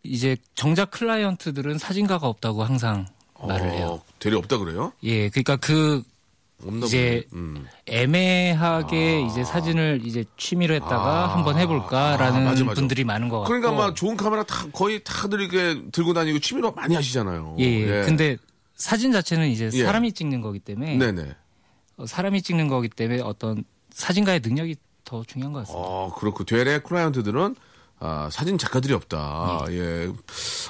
이제 0.04 0.38
정작 0.56 0.92
클라이언트들은 0.92 1.78
사진가가 1.78 2.28
없다고 2.28 2.64
항상 2.64 3.06
말을 3.42 3.72
해요. 3.72 4.02
어, 4.02 4.06
되려 4.20 4.38
없다 4.38 4.58
그래요? 4.58 4.94
예, 5.04 5.30
그러니까 5.30 5.56
그 5.58 6.04
이제. 6.84 7.24
음. 7.34 7.68
애매하게 7.88 9.22
이제 9.26 9.44
사진을 9.44 10.02
이제 10.06 10.24
취미로 10.38 10.74
했다가 10.76 11.26
아. 11.26 11.36
한번 11.36 11.58
해볼까라는 11.58 12.42
아, 12.42 12.50
맞아, 12.52 12.64
맞아. 12.64 12.76
분들이 12.76 13.04
많은 13.04 13.30
것 13.30 13.40
같고. 13.40 13.48
그러니까 13.48 13.70
아마 13.70 13.94
좋은 13.94 14.16
카메라 14.16 14.44
다 14.44 14.66
거의 14.72 15.04
다들 15.04 15.42
이렇게 15.42 15.82
들고 15.92 16.14
다니고 16.14 16.40
취미로 16.40 16.72
많이 16.72 16.96
하시잖아요. 16.96 17.58
예, 17.60 17.64
예. 17.66 18.02
근데 18.06 18.38
사진 18.76 19.12
자체는 19.12 19.50
이제 19.50 19.70
예. 19.74 19.84
사람이 19.84 20.14
찍는 20.14 20.42
거기 20.42 20.60
때문에 20.60 20.98
네네. 20.98 21.36
어, 21.98 22.06
사람이 22.06 22.42
찍는 22.42 22.68
거기 22.68 22.88
때문에 22.90 23.22
어떤 23.22 23.64
사진가의 23.92 24.42
능력이 24.44 24.76
더 25.04 25.24
중요한 25.26 25.52
것 25.54 25.60
같습니다. 25.60 25.86
어, 25.86 26.16
그렇고 26.16 26.44
되레 26.46 26.80
클라이언트들은 26.80 27.56
아, 28.04 28.30
사진 28.32 28.58
작가들이 28.58 28.94
없다. 28.94 29.66
예. 29.70 30.12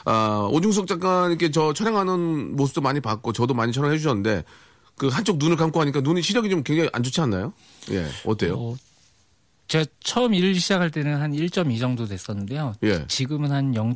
아, 0.04 0.50
오중석 0.52 0.86
작가님께 0.86 1.52
저 1.52 1.74
촬영하는 1.74 2.58
모습도 2.58 2.82
많이 2.82 3.00
봤고 3.00 3.32
저도 3.32 3.54
많이 3.54 3.72
촬영해 3.72 3.98
주셨는데 3.98 4.44
그 4.98 5.08
한쪽 5.08 5.38
눈을 5.38 5.56
감고 5.56 5.80
하니까 5.80 6.02
눈이 6.02 6.22
시력이 6.22 6.50
좀 6.50 6.62
굉장히 6.62 6.90
안 6.92 7.04
좋지 7.04 7.22
않나요? 7.22 7.54
예. 7.90 8.06
어때요? 8.26 8.56
어, 8.56 8.76
제가 9.70 9.86
처음 10.04 10.34
일 10.34 10.60
시작할 10.60 10.92
때는 10.92 11.22
한 11.22 11.32
1.2 11.32 11.80
정도 11.80 12.06
됐었는데요. 12.06 12.74
예. 12.84 13.06
지금은 13.08 13.54
한 13.54 13.74
0. 13.74 13.96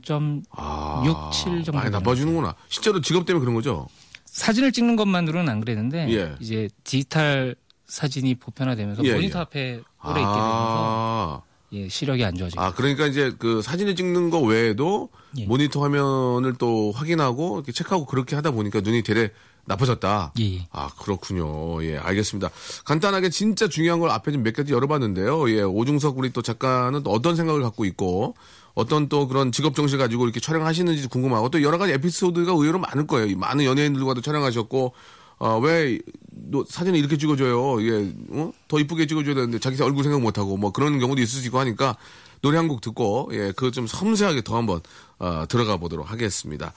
아, 0.52 1.04
6, 1.06 1.34
7 1.34 1.64
정도 1.66 1.74
많이 1.74 1.92
나빠지는구나. 1.92 2.56
실제로 2.70 3.02
직업 3.02 3.26
때문에 3.26 3.42
그런 3.42 3.54
거죠? 3.54 3.88
사진을 4.24 4.72
찍는 4.72 4.96
것만으로는 4.96 5.52
안 5.52 5.60
그랬는데 5.60 6.10
예. 6.14 6.36
이제 6.40 6.70
디지털 6.86 7.56
사진이 7.88 8.36
보편화되면서 8.36 9.04
예, 9.04 9.14
모니터 9.14 9.40
예. 9.40 9.42
앞에 9.42 9.62
오래 10.04 10.22
있게 10.22 10.32
되면서 10.32 10.32
아, 10.32 11.42
예, 11.72 11.90
시력이 11.90 12.24
안 12.24 12.36
좋아지고 12.36 12.62
아, 12.62 12.74
그러니까 12.74 13.08
이제 13.08 13.34
그 13.38 13.62
사진을 13.62 13.96
찍는 13.96 14.30
거 14.30 14.40
외에도 14.40 15.10
예. 15.38 15.46
모니터 15.46 15.82
화면을 15.82 16.56
또 16.58 16.92
확인하고 16.92 17.58
이렇게 17.58 17.72
체크하고 17.72 18.06
그렇게 18.06 18.36
하다 18.36 18.52
보니까 18.52 18.82
눈이 18.82 19.04
되레 19.04 19.32
나빠졌다. 19.66 20.34
예, 20.40 20.44
예. 20.58 20.68
아, 20.72 20.90
그렇군요. 21.00 21.84
예, 21.84 21.98
알겠습니다. 21.98 22.52
간단하게 22.86 23.30
진짜 23.30 23.68
중요한 23.68 24.00
걸 24.00 24.12
앞에 24.12 24.32
좀 24.32 24.44
몇 24.44 24.56
가지 24.56 24.74
열어봤는데요. 24.74 25.50
예, 25.50 25.64
오중석 25.64 26.18
우리 26.20 26.32
또 26.32 26.42
작가는 26.44 27.02
또 27.02 27.10
어떤 27.10 27.36
생각을 27.36 27.64
갖고 27.64 27.84
있고, 27.86 28.36
어떤 28.76 29.10
또 29.10 29.28
그런 29.28 29.52
직업 29.52 29.74
정신 29.76 29.98
가지고 29.98 30.26
이렇게 30.26 30.40
촬영하시는지 30.40 31.08
궁금하고, 31.08 31.50
또 31.50 31.64
여러 31.64 31.80
가지 31.80 31.94
에피소드가 31.94 32.52
의외로 32.52 32.78
많을 32.78 33.08
거예요. 33.08 33.26
이 33.28 33.36
많은 33.36 33.66
연예인들과도 33.66 34.22
촬영하셨고, 34.22 34.94
어, 35.38 35.60
왜, 35.60 36.00
너 36.32 36.64
사진을 36.68 36.98
이렇게 37.00 37.18
찍어줘요? 37.18 37.82
예, 37.84 38.14
어? 38.32 38.52
더 38.68 38.80
이쁘게 38.80 39.06
찍어줘야 39.08 39.36
되는데 39.36 39.60
자기 39.60 39.82
얼굴 39.82 40.04
생각 40.04 40.22
못하고, 40.22 40.58
뭐 40.58 40.72
그런 40.72 41.00
경우도 41.00 41.22
있을 41.22 41.42
수 41.42 41.46
있고 41.48 41.60
하니까, 41.60 41.98
노래 42.42 42.58
한 42.58 42.68
곡 42.68 42.82
듣고, 42.82 43.30
예, 43.34 43.52
그거 43.56 43.72
좀 43.72 43.88
섬세하게 43.88 44.42
더 44.44 44.56
한번, 44.58 44.82
어, 45.20 45.46
들어가 45.50 45.78
보도록 45.78 46.10
하겠습니다. 46.12 46.74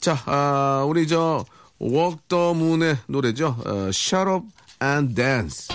자, 0.00 0.22
아, 0.26 0.84
우리 0.88 1.06
저, 1.06 1.44
the 1.78 2.50
Moon의 2.54 2.96
노래죠. 3.06 3.56
어, 3.64 3.70
Shut 3.88 4.28
Up 4.30 4.46
and 4.82 5.14
Dance. 5.14 5.74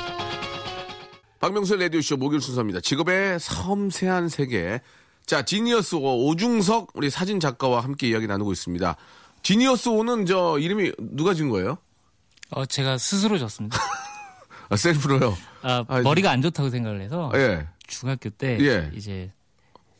박명수 1.40 1.76
라디오쇼 1.76 2.18
목요일 2.18 2.42
순서입니다. 2.42 2.80
직업의 2.82 3.40
섬세한 3.40 4.30
세계. 4.30 4.82
자, 5.28 5.44
지니어스 5.44 5.96
5 5.96 6.28
오중석 6.28 6.92
우리 6.96 7.10
사진 7.10 7.40
작가와 7.40 7.82
함께 7.82 8.08
이야기 8.10 8.26
나누고 8.28 8.52
있습니다. 8.52 8.96
지니어스 9.44 9.90
5는 9.90 10.28
저 10.28 10.58
이름이 10.60 10.92
누가 11.00 11.34
지은 11.34 11.50
거예요? 11.50 11.78
어, 12.52 12.66
제가 12.66 12.98
스스로 12.98 13.38
졌습니다. 13.38 13.78
아, 14.70 14.76
셀프로요. 14.76 15.38
아, 15.62 15.84
아, 15.88 16.02
머리가 16.02 16.32
안 16.32 16.42
좋다고 16.42 16.70
생각을 16.70 17.02
해서 17.02 17.32
예. 17.36 17.68
중학교 17.88 18.30
때 18.30 18.58
예. 18.62 18.90
이제 18.96 19.32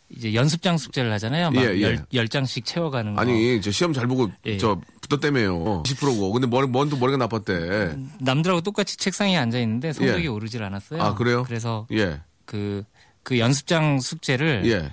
이제 0.10 0.34
연습장 0.34 0.78
숙제를 0.78 1.12
하잖아요. 1.14 1.52
막 1.52 1.64
예, 1.64 1.76
예. 1.76 1.82
열, 1.82 2.06
열 2.14 2.28
장씩 2.28 2.66
채워가는 2.66 3.16
거. 3.16 3.22
아니, 3.22 3.60
저 3.62 3.72
시험 3.72 3.92
잘 3.94 4.08
보고 4.08 4.30
예. 4.46 4.58
저 4.58 4.80
붙었다며요. 5.02 5.84
20%고. 5.84 6.32
근데 6.32 6.48
머리, 6.48 6.68
뭔또 6.68 6.98
머리가 6.98 7.18
나빴대. 7.18 7.96
남들하고 8.22 8.62
똑같이 8.62 8.98
책상에 8.98 9.38
앉아 9.38 9.60
있는데 9.60 9.94
성적이 9.94 10.26
예. 10.26 10.28
오르질 10.28 10.64
않았어요. 10.64 11.02
아, 11.02 11.16
그래요? 11.16 11.44
그래서 11.44 11.88
예. 11.92 12.22
그, 12.46 12.84
그 13.24 13.40
연습장 13.40 14.00
숙제를 14.00 14.64
예. 14.66 14.92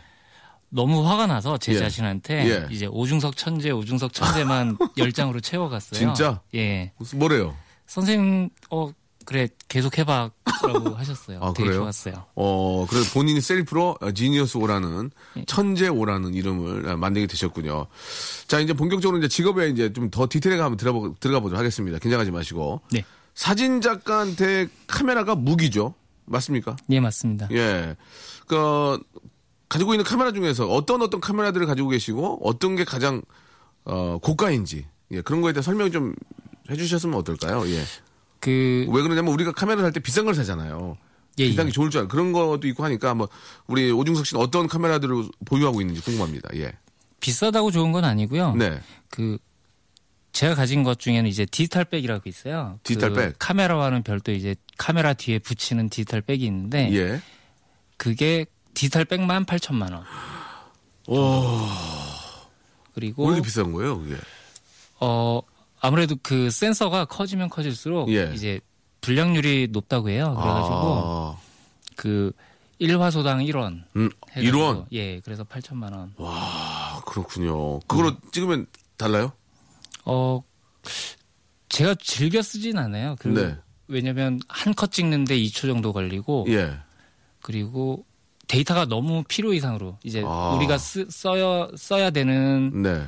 너무 0.74 1.06
화가 1.06 1.26
나서 1.26 1.58
제 1.58 1.74
예. 1.74 1.78
자신한테 1.78 2.48
예. 2.48 2.74
이제 2.74 2.86
오중석 2.86 3.36
천재, 3.36 3.70
오중석 3.70 4.12
천재만 4.14 4.78
열 4.96 5.12
장으로 5.12 5.40
채워갔어요. 5.40 5.98
진짜? 5.98 6.40
예. 6.54 6.92
무슨 6.96 7.18
뭐래요? 7.18 7.54
선생님, 7.86 8.48
어, 8.70 8.90
그래, 9.26 9.48
계속 9.68 9.98
해봐라고 9.98 10.32
하셨어요. 10.96 11.40
아, 11.42 11.52
되게 11.52 11.66
그래요? 11.68 11.82
좋았어요. 11.82 12.24
어, 12.34 12.86
그래서 12.88 13.12
본인이 13.12 13.40
셀프로 13.42 13.96
어, 14.00 14.12
지니어스 14.12 14.56
오라는 14.56 15.10
예. 15.36 15.44
천재 15.46 15.88
오라는 15.88 16.32
이름을 16.34 16.88
아, 16.88 16.96
만들게 16.96 17.26
되셨군요. 17.26 17.86
자, 18.48 18.58
이제 18.58 18.72
본격적으로 18.72 19.18
이제 19.18 19.28
직업에 19.28 19.68
이제 19.68 19.92
좀 19.92 20.10
더 20.10 20.26
디테일하게 20.28 20.62
한번 20.62 20.76
들어가, 20.78 21.12
들어가 21.20 21.40
보도록 21.40 21.58
하겠습니다. 21.58 21.98
긴장하지 21.98 22.30
마시고. 22.30 22.80
네. 22.92 23.04
사진 23.34 23.80
작가한테 23.82 24.68
카메라가 24.86 25.34
무기죠. 25.34 25.94
맞습니까? 26.24 26.76
예, 26.90 26.98
맞습니다. 27.00 27.48
예. 27.52 27.94
그, 28.46 28.98
가지고 29.72 29.94
있는 29.94 30.04
카메라 30.04 30.32
중에서 30.32 30.68
어떤 30.68 31.00
어떤 31.00 31.18
카메라들을 31.18 31.66
가지고 31.66 31.88
계시고 31.88 32.40
어떤 32.46 32.76
게 32.76 32.84
가장, 32.84 33.22
어, 33.84 34.18
고가인지. 34.20 34.84
예, 35.12 35.22
그런 35.22 35.40
거에 35.40 35.54
대해 35.54 35.62
설명 35.62 35.90
좀 35.90 36.14
해주셨으면 36.70 37.18
어떨까요? 37.18 37.66
예. 37.70 37.82
그, 38.38 38.84
왜 38.90 39.02
그러냐면 39.02 39.32
우리가 39.32 39.52
카메라 39.52 39.80
살 39.80 39.90
때 39.92 40.00
비싼 40.00 40.26
걸 40.26 40.34
사잖아요. 40.34 40.98
예, 41.38 41.48
비싼 41.48 41.64
예. 41.64 41.70
게 41.70 41.72
좋을 41.72 41.88
줄 41.88 42.00
알고 42.02 42.10
그런 42.10 42.32
것도 42.32 42.68
있고 42.68 42.84
하니까 42.84 43.14
뭐 43.14 43.30
우리 43.66 43.90
오중석 43.90 44.26
씨는 44.26 44.42
어떤 44.42 44.66
카메라들을 44.68 45.28
보유하고 45.46 45.80
있는지 45.80 46.02
궁금합니다. 46.02 46.50
예. 46.56 46.74
비싸다고 47.20 47.70
좋은 47.70 47.92
건 47.92 48.04
아니고요. 48.04 48.54
네. 48.56 48.78
그 49.08 49.38
제가 50.32 50.54
가진 50.54 50.82
것 50.82 50.98
중에는 50.98 51.30
이제 51.30 51.46
디지털 51.46 51.86
back이라고 51.86 52.28
있어요. 52.28 52.78
디지털 52.82 53.10
그 53.10 53.16
back? 53.16 53.36
카메라와는 53.38 54.02
별도 54.02 54.32
이제 54.32 54.54
카메라 54.76 55.14
뒤에 55.14 55.38
붙이는 55.38 55.88
디지털 55.88 56.20
back이 56.20 56.44
있는데 56.44 56.92
예. 56.92 57.22
그게 57.96 58.44
디지털 58.74 59.04
back만 59.04 59.44
8천만 59.44 59.92
원. 59.92 60.04
오. 61.08 61.66
그리고 62.94 63.24
왜 63.26 63.34
이렇게 63.34 63.42
비싼 63.46 63.72
거예요, 63.72 63.98
그게? 63.98 64.16
어 65.00 65.40
아무래도 65.80 66.16
그 66.22 66.50
센서가 66.50 67.06
커지면 67.06 67.48
커질수록 67.48 68.10
예. 68.10 68.30
이제 68.34 68.60
불량률이 69.00 69.68
높다고 69.72 70.10
해요. 70.10 70.34
그래가지고 70.38 70.76
아, 70.76 71.36
그 71.96 72.32
1화소당 72.80 73.48
1원. 73.50 73.84
음, 73.96 74.10
1원? 74.36 74.86
예, 74.92 75.20
그래서 75.20 75.44
8천만 75.44 75.92
원. 75.92 76.12
아, 76.18 77.00
그렇군요. 77.06 77.80
그걸로 77.80 78.12
찍으면 78.32 78.66
달라요? 78.96 79.32
어 80.04 80.42
제가 81.68 81.94
즐겨 81.96 82.42
쓰진 82.42 82.78
않아요. 82.78 83.16
그 83.18 83.28
네. 83.28 83.56
왜냐면 83.88 84.38
한 84.48 84.74
컷 84.74 84.92
찍는데 84.92 85.36
2초 85.38 85.62
정도 85.66 85.92
걸리고 85.92 86.46
예. 86.48 86.78
그리고 87.40 88.04
데이터가 88.48 88.86
너무 88.86 89.24
필요 89.26 89.52
이상으로 89.52 89.98
이제 90.02 90.22
아. 90.24 90.54
우리가 90.56 90.78
쓰, 90.78 91.06
써야 91.10 91.68
써야 91.76 92.10
되는 92.10 92.82
네. 92.82 93.04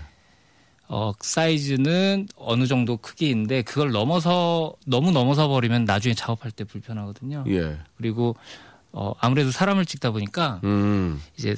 어 0.88 1.12
사이즈는 1.20 2.28
어느 2.36 2.66
정도 2.66 2.96
크기인데 2.96 3.62
그걸 3.62 3.90
넘어서 3.90 4.74
너무 4.86 5.10
넘어서 5.10 5.48
버리면 5.48 5.84
나중에 5.84 6.14
작업할 6.14 6.50
때 6.50 6.64
불편하거든요. 6.64 7.44
예. 7.48 7.78
그리고 7.96 8.36
어 8.92 9.12
아무래도 9.18 9.50
사람을 9.50 9.86
찍다 9.86 10.10
보니까 10.12 10.60
음. 10.64 11.20
이제 11.36 11.56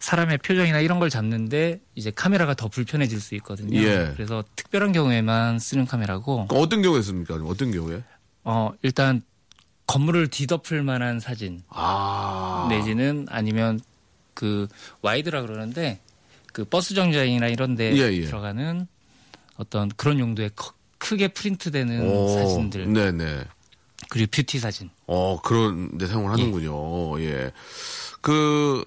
사람의 0.00 0.38
표정이나 0.38 0.80
이런 0.80 0.98
걸 0.98 1.08
잡는데 1.08 1.80
이제 1.94 2.10
카메라가 2.10 2.54
더 2.54 2.68
불편해질 2.68 3.20
수 3.20 3.34
있거든요. 3.36 3.78
예. 3.78 4.12
그래서 4.14 4.42
특별한 4.56 4.92
경우에만 4.92 5.58
쓰는 5.58 5.86
카메라고 5.86 6.46
그 6.48 6.56
어떤 6.56 6.82
경우에 6.82 7.00
씁니까? 7.02 7.34
어떤 7.36 7.70
경우에? 7.70 8.02
어 8.44 8.72
일단 8.82 9.22
건물을 9.86 10.28
뒤덮을 10.28 10.82
만한 10.82 11.20
사진 11.20 11.62
아. 11.68 12.66
내지는 12.70 13.26
아니면 13.30 13.80
그 14.34 14.66
wide라 15.02 15.42
그러는데 15.42 16.00
그 16.52 16.64
버스 16.64 16.94
정류장이나 16.94 17.48
이런 17.48 17.74
데 17.76 17.92
예, 17.96 18.12
예. 18.12 18.24
들어가는 18.26 18.86
어떤 19.56 19.88
그런 19.96 20.18
용도의 20.18 20.50
커- 20.56 20.72
크게 20.98 21.28
프린트되는 21.28 22.00
오, 22.08 22.28
사진들 22.28 22.92
네네. 22.92 23.44
그리고 24.08 24.30
뷰티 24.30 24.58
사진. 24.58 24.90
어, 25.06 25.40
그런 25.42 25.96
데 25.98 26.06
사용을 26.06 26.30
하는군요. 26.32 27.20
예. 27.20 27.52
그, 28.20 28.84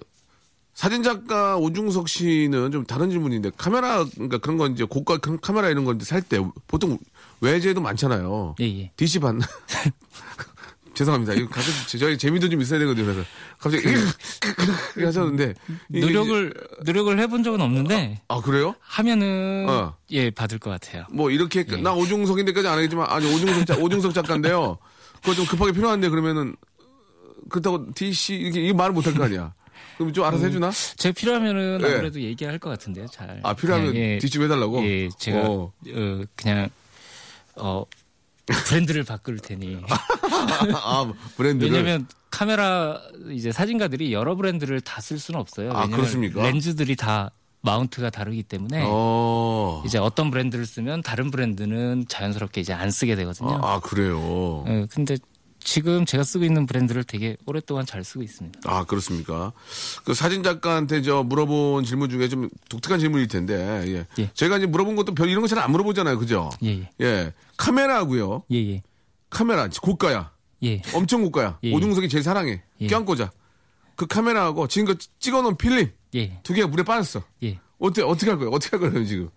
사진 0.74 1.02
작가 1.02 1.56
오중석 1.56 2.08
씨는 2.08 2.70
좀 2.70 2.84
다른 2.86 3.10
질문인데, 3.10 3.50
카메라, 3.56 4.04
그러니까 4.04 4.38
그런 4.38 4.58
건 4.58 4.72
이제 4.72 4.84
고가 4.84 5.18
카- 5.18 5.36
카메라 5.38 5.68
이런 5.68 5.84
건 5.84 6.04
살 6.04 6.18
때 6.18 6.38
보통 6.66 6.98
외제도 7.40 7.80
많잖아요. 7.80 8.54
예, 8.60 8.64
예. 8.80 8.90
DC 8.96 9.18
받나? 9.20 9.44
죄송합니다. 10.98 11.34
이거 11.34 11.48
가끔 11.48 11.70
저희 11.96 12.18
재미도 12.18 12.48
좀 12.48 12.60
있어야 12.60 12.80
되거든요. 12.80 13.06
그래서 13.06 13.22
갑자기 13.58 13.84
이렇게 13.86 15.04
하셨는데. 15.04 15.54
노력을 15.86 16.52
노력을 16.84 17.18
해본 17.20 17.44
적은 17.44 17.60
없는데 17.60 17.94
이제- 18.14 18.20
아, 18.26 18.40
그래요? 18.40 18.74
하면은 18.80 19.66
어. 19.68 19.94
예 20.10 20.30
받을 20.30 20.58
것 20.58 20.70
같아요. 20.70 21.04
뭐 21.12 21.30
이렇게 21.30 21.64
예. 21.70 21.76
나 21.76 21.92
오중석인데까지 21.94 22.66
안 22.66 22.78
하겠지만 22.78 23.06
아니 23.08 23.32
오중석 23.32 23.66
작 23.66 23.80
오중석 23.80 24.12
작가인데요. 24.12 24.78
그거 25.22 25.34
좀 25.34 25.46
급하게 25.46 25.70
필요한데 25.70 26.08
그러면은 26.08 26.56
그렇다고 27.48 27.86
DC 27.94 28.34
이게 28.34 28.60
이 28.66 28.72
말을 28.72 28.92
못할 28.92 29.14
거 29.14 29.22
아니야. 29.24 29.54
그럼 29.98 30.12
좀 30.12 30.24
알아서 30.24 30.46
해주나? 30.46 30.72
제가 30.96 31.12
필요하면은 31.12 31.80
예. 31.82 31.94
아무래도 31.94 32.20
얘기할 32.20 32.58
것 32.58 32.70
같은데요. 32.70 33.06
잘. 33.12 33.38
아 33.44 33.54
필요하면 33.54 33.92
그냥, 33.92 34.04
예, 34.04 34.18
DC 34.18 34.32
좀 34.32 34.42
해달라고. 34.42 34.84
예, 34.84 35.08
제가 35.16 35.38
어. 35.48 35.72
어, 35.94 36.22
그냥 36.34 36.68
어 37.54 37.84
브랜드를 38.52 39.04
바꿀 39.04 39.38
테니. 39.38 39.78
아 40.74 41.12
브랜드를. 41.36 41.72
왜냐면 41.72 42.06
카메라 42.30 43.00
이제 43.30 43.52
사진가들이 43.52 44.12
여러 44.12 44.34
브랜드를 44.36 44.80
다 44.80 45.00
쓸 45.00 45.18
수는 45.18 45.40
없어요. 45.40 45.72
아, 45.72 45.86
그렇습니까? 45.86 46.42
렌즈들이 46.42 46.96
다 46.96 47.30
마운트가 47.62 48.10
다르기 48.10 48.42
때문에 48.44 48.84
어. 48.86 49.82
이제 49.86 49.98
어떤 49.98 50.30
브랜드를 50.30 50.64
쓰면 50.66 51.02
다른 51.02 51.30
브랜드는 51.30 52.04
자연스럽게 52.08 52.60
이제 52.60 52.72
안 52.72 52.90
쓰게 52.90 53.16
되거든요. 53.16 53.58
아 53.62 53.80
그래요. 53.80 54.18
어, 54.20 54.86
근데 54.90 55.16
지금 55.68 56.06
제가 56.06 56.24
쓰고 56.24 56.46
있는 56.46 56.64
브랜드를 56.64 57.04
되게 57.04 57.36
오랫동안 57.44 57.84
잘 57.84 58.02
쓰고 58.02 58.22
있습니다. 58.22 58.58
아 58.64 58.84
그렇습니까? 58.84 59.52
그 60.02 60.14
사진 60.14 60.42
작가한테 60.42 61.02
저 61.02 61.22
물어본 61.22 61.84
질문 61.84 62.08
중에 62.08 62.28
좀 62.28 62.48
독특한 62.70 62.98
질문일 62.98 63.28
텐데. 63.28 63.84
예. 63.86 64.06
예. 64.22 64.30
제가 64.32 64.56
이제 64.56 64.66
물어본 64.66 64.96
것도 64.96 65.14
별 65.14 65.28
이런 65.28 65.42
거 65.42 65.46
잘 65.46 65.58
안 65.58 65.70
물어보잖아요, 65.72 66.18
그죠? 66.18 66.48
예, 66.64 66.78
예. 66.78 66.90
예. 67.02 67.32
카메라고요. 67.58 68.44
예, 68.50 68.56
예. 68.56 68.82
카메라 69.28 69.68
고가야. 69.68 70.30
예. 70.62 70.80
엄청 70.94 71.22
고가야. 71.22 71.58
예. 71.64 71.72
오중석이 71.74 72.08
제일 72.08 72.22
사랑해. 72.24 72.62
예. 72.80 72.86
껴안고자. 72.86 73.30
그 73.94 74.06
카메라하고 74.06 74.68
지금 74.68 74.86
그 74.94 74.98
찍어놓은 75.18 75.58
필름 75.58 75.92
예. 76.14 76.40
두 76.44 76.54
개가 76.54 76.68
물에 76.68 76.82
빠졌어. 76.82 77.22
예. 77.42 77.58
어떻게 77.78 78.00
어떻게 78.02 78.30
할 78.30 78.38
거예요? 78.38 78.52
어떻게 78.52 78.74
할 78.78 78.90
거예요 78.90 79.04
지금? 79.06 79.28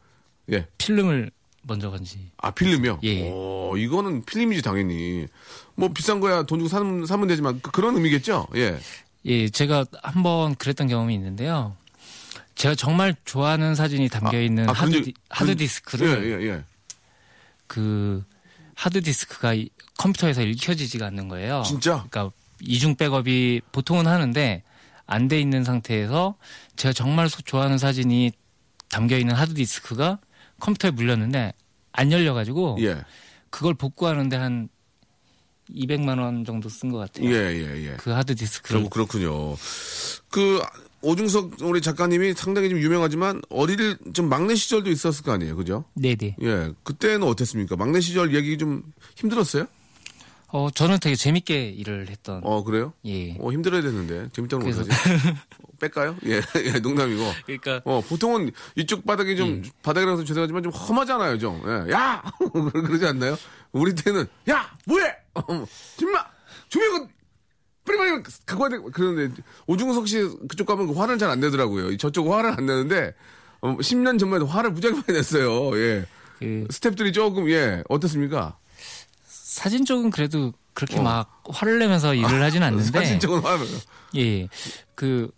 예. 0.49 0.65
필름을 0.77 1.29
먼저 1.63 1.89
건지. 1.91 2.29
아 2.37 2.51
필름이요? 2.51 2.99
예. 3.03 3.29
오, 3.29 3.75
이거는 3.77 4.23
필름이지 4.25 4.61
당연히. 4.61 5.27
뭐 5.75 5.89
비싼 5.89 6.19
거야 6.19 6.43
돈 6.43 6.59
주고 6.59 6.69
사면, 6.69 7.05
사면 7.05 7.27
되지만 7.27 7.59
그, 7.61 7.71
그런 7.71 7.95
의미겠죠? 7.95 8.47
예. 8.55 8.79
예, 9.25 9.49
제가 9.49 9.85
한 10.01 10.23
번 10.23 10.55
그랬던 10.55 10.87
경험이 10.87 11.13
있는데요. 11.15 11.75
제가 12.55 12.75
정말 12.75 13.15
좋아하는 13.25 13.75
사진이 13.75 14.09
담겨 14.09 14.41
있는 14.41 14.67
아, 14.69 14.73
하드, 14.73 14.89
그런 14.91 15.03
디, 15.03 15.13
적- 15.13 15.21
하드 15.29 15.55
디스크를 15.55 16.23
예, 16.41 16.45
예, 16.45 16.49
예. 16.49 16.63
그 17.67 18.23
하드 18.75 19.01
디스크가 19.01 19.53
이- 19.53 19.69
컴퓨터에서 19.97 20.41
읽혀지지가 20.41 21.05
않는 21.07 21.27
거예요. 21.27 21.63
진짜? 21.65 22.05
그러니까 22.09 22.31
이중 22.61 22.95
백업이 22.95 23.61
보통은 23.71 24.07
하는데 24.07 24.63
안 25.05 25.27
돼 25.27 25.39
있는 25.39 25.63
상태에서 25.63 26.35
제가 26.75 26.93
정말 26.93 27.29
소- 27.29 27.41
좋아하는 27.41 27.77
사진이 27.77 28.31
담겨 28.89 29.17
있는 29.17 29.35
하드 29.35 29.53
디스크가 29.53 30.19
컴퓨터에 30.61 30.91
물렸는데 30.91 31.53
안 31.91 32.11
열려 32.11 32.33
가지고 32.33 32.77
예. 32.79 33.03
그걸 33.49 33.73
복구하는데 33.73 34.35
한 34.37 34.69
200만 35.69 36.19
원 36.19 36.43
정도 36.45 36.69
쓴 36.69 36.89
것 36.89 36.97
같아요. 36.99 37.29
예, 37.29 37.33
예, 37.33 37.87
예. 37.91 37.95
그 37.97 38.11
하드 38.11 38.35
디스크를 38.35 38.89
그렇군요. 38.89 39.55
그 40.29 40.61
오중석 41.01 41.61
우리 41.61 41.81
작가님이 41.81 42.33
상당히 42.33 42.69
좀 42.69 42.77
유명하지만 42.79 43.41
어릴 43.49 43.97
좀 44.13 44.29
막내 44.29 44.55
시절도 44.55 44.89
있었을 44.89 45.23
거 45.23 45.31
아니에요, 45.31 45.55
그죠? 45.55 45.85
네네. 45.95 46.35
예. 46.41 46.71
그때는 46.83 47.23
어땠습니까? 47.27 47.75
막내 47.75 47.99
시절 48.01 48.35
얘기 48.35 48.57
좀 48.57 48.83
힘들었어요? 49.15 49.65
어 50.53 50.69
저는 50.69 50.99
되게 50.99 51.15
재밌게 51.15 51.69
일을 51.69 52.09
했던 52.09 52.41
어 52.43 52.63
그래요? 52.63 52.93
예. 53.05 53.35
어 53.39 53.51
힘들어야 53.51 53.81
되는데 53.81 54.27
재밌다는 54.33 54.65
그래서- 54.65 54.83
거지. 54.83 54.91
뺄까요? 55.81 56.15
예, 56.25 56.41
예, 56.63 56.79
농담이고. 56.79 57.23
그러니까 57.45 57.81
어 57.85 58.01
보통은 58.07 58.51
이쪽 58.75 59.05
바닥이 59.05 59.35
좀 59.35 59.63
바닥이라서 59.83 60.23
죄송하지만 60.23 60.63
좀 60.63 60.71
험하잖아요, 60.71 61.39
좀. 61.39 61.61
예. 61.65 61.91
야, 61.91 62.23
그러지 62.73 63.05
않나요? 63.05 63.35
우리 63.71 63.93
때는 63.95 64.27
야, 64.49 64.69
뭐해? 64.85 65.15
어, 65.35 65.43
정마, 65.97 66.25
조명은 66.69 67.07
빨리 67.85 67.97
빨리 67.97 68.23
갖고 68.45 68.63
와야 68.63 68.69
돼. 68.69 68.77
그런데 68.93 69.41
오중석 69.65 70.07
씨 70.07 70.19
그쪽 70.47 70.67
가면 70.67 70.87
그 70.87 70.93
화를 70.93 71.17
잘 71.17 71.29
안 71.31 71.39
내더라고요. 71.39 71.97
저쪽 71.97 72.31
화를 72.31 72.51
안 72.51 72.65
내는데 72.65 73.13
어, 73.61 73.75
10년 73.77 74.19
전만 74.19 74.37
해도 74.41 74.45
화를 74.45 74.71
무지하게 74.71 75.01
많이 75.07 75.17
냈어요. 75.17 75.75
예. 75.77 76.05
그 76.39 76.65
스탭들이 76.69 77.13
조금 77.13 77.49
예 77.49 77.83
어떻습니까? 77.89 78.57
사진 79.25 79.85
쪽은 79.85 80.11
그래도 80.11 80.53
그렇게 80.73 80.99
어. 80.99 81.01
막 81.03 81.41
화를 81.49 81.79
내면서 81.79 82.13
일을 82.15 82.41
하진 82.41 82.63
않는데 82.63 82.91
사진 82.91 83.19
쪽은 83.19 83.41
화를 83.41 83.65
예. 84.17 84.47
그 84.95 85.29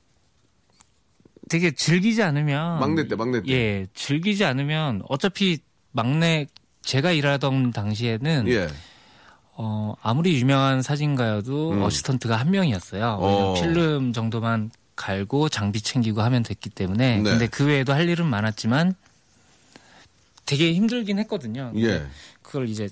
되게 1.53 1.69
즐기지 1.69 2.23
않으면 2.23 2.79
막내 2.79 3.07
때, 3.07 3.15
막내 3.15 3.43
때. 3.43 3.51
예, 3.51 3.87
즐기지 3.93 4.43
않으면 4.43 5.03
어차피 5.07 5.59
막내 5.91 6.47
제가 6.81 7.11
일하던 7.11 7.71
당시에는 7.71 8.47
예. 8.47 8.67
어, 9.51 9.93
아무리 10.01 10.39
유명한 10.39 10.81
사진가여도 10.81 11.73
음. 11.73 11.83
어시스턴트가 11.83 12.37
한 12.37 12.49
명이었어요. 12.49 13.19
어. 13.21 13.53
필름 13.53 14.13
정도만 14.13 14.71
갈고 14.95 15.47
장비 15.47 15.79
챙기고 15.79 16.23
하면 16.23 16.41
됐기 16.41 16.71
때문에. 16.71 17.17
네. 17.17 17.23
근데 17.23 17.45
그 17.45 17.67
외에도 17.67 17.93
할 17.93 18.09
일은 18.09 18.25
많았지만 18.25 18.95
되게 20.47 20.73
힘들긴 20.73 21.19
했거든요. 21.19 21.71
예. 21.75 22.07
그걸 22.41 22.67
이제 22.67 22.89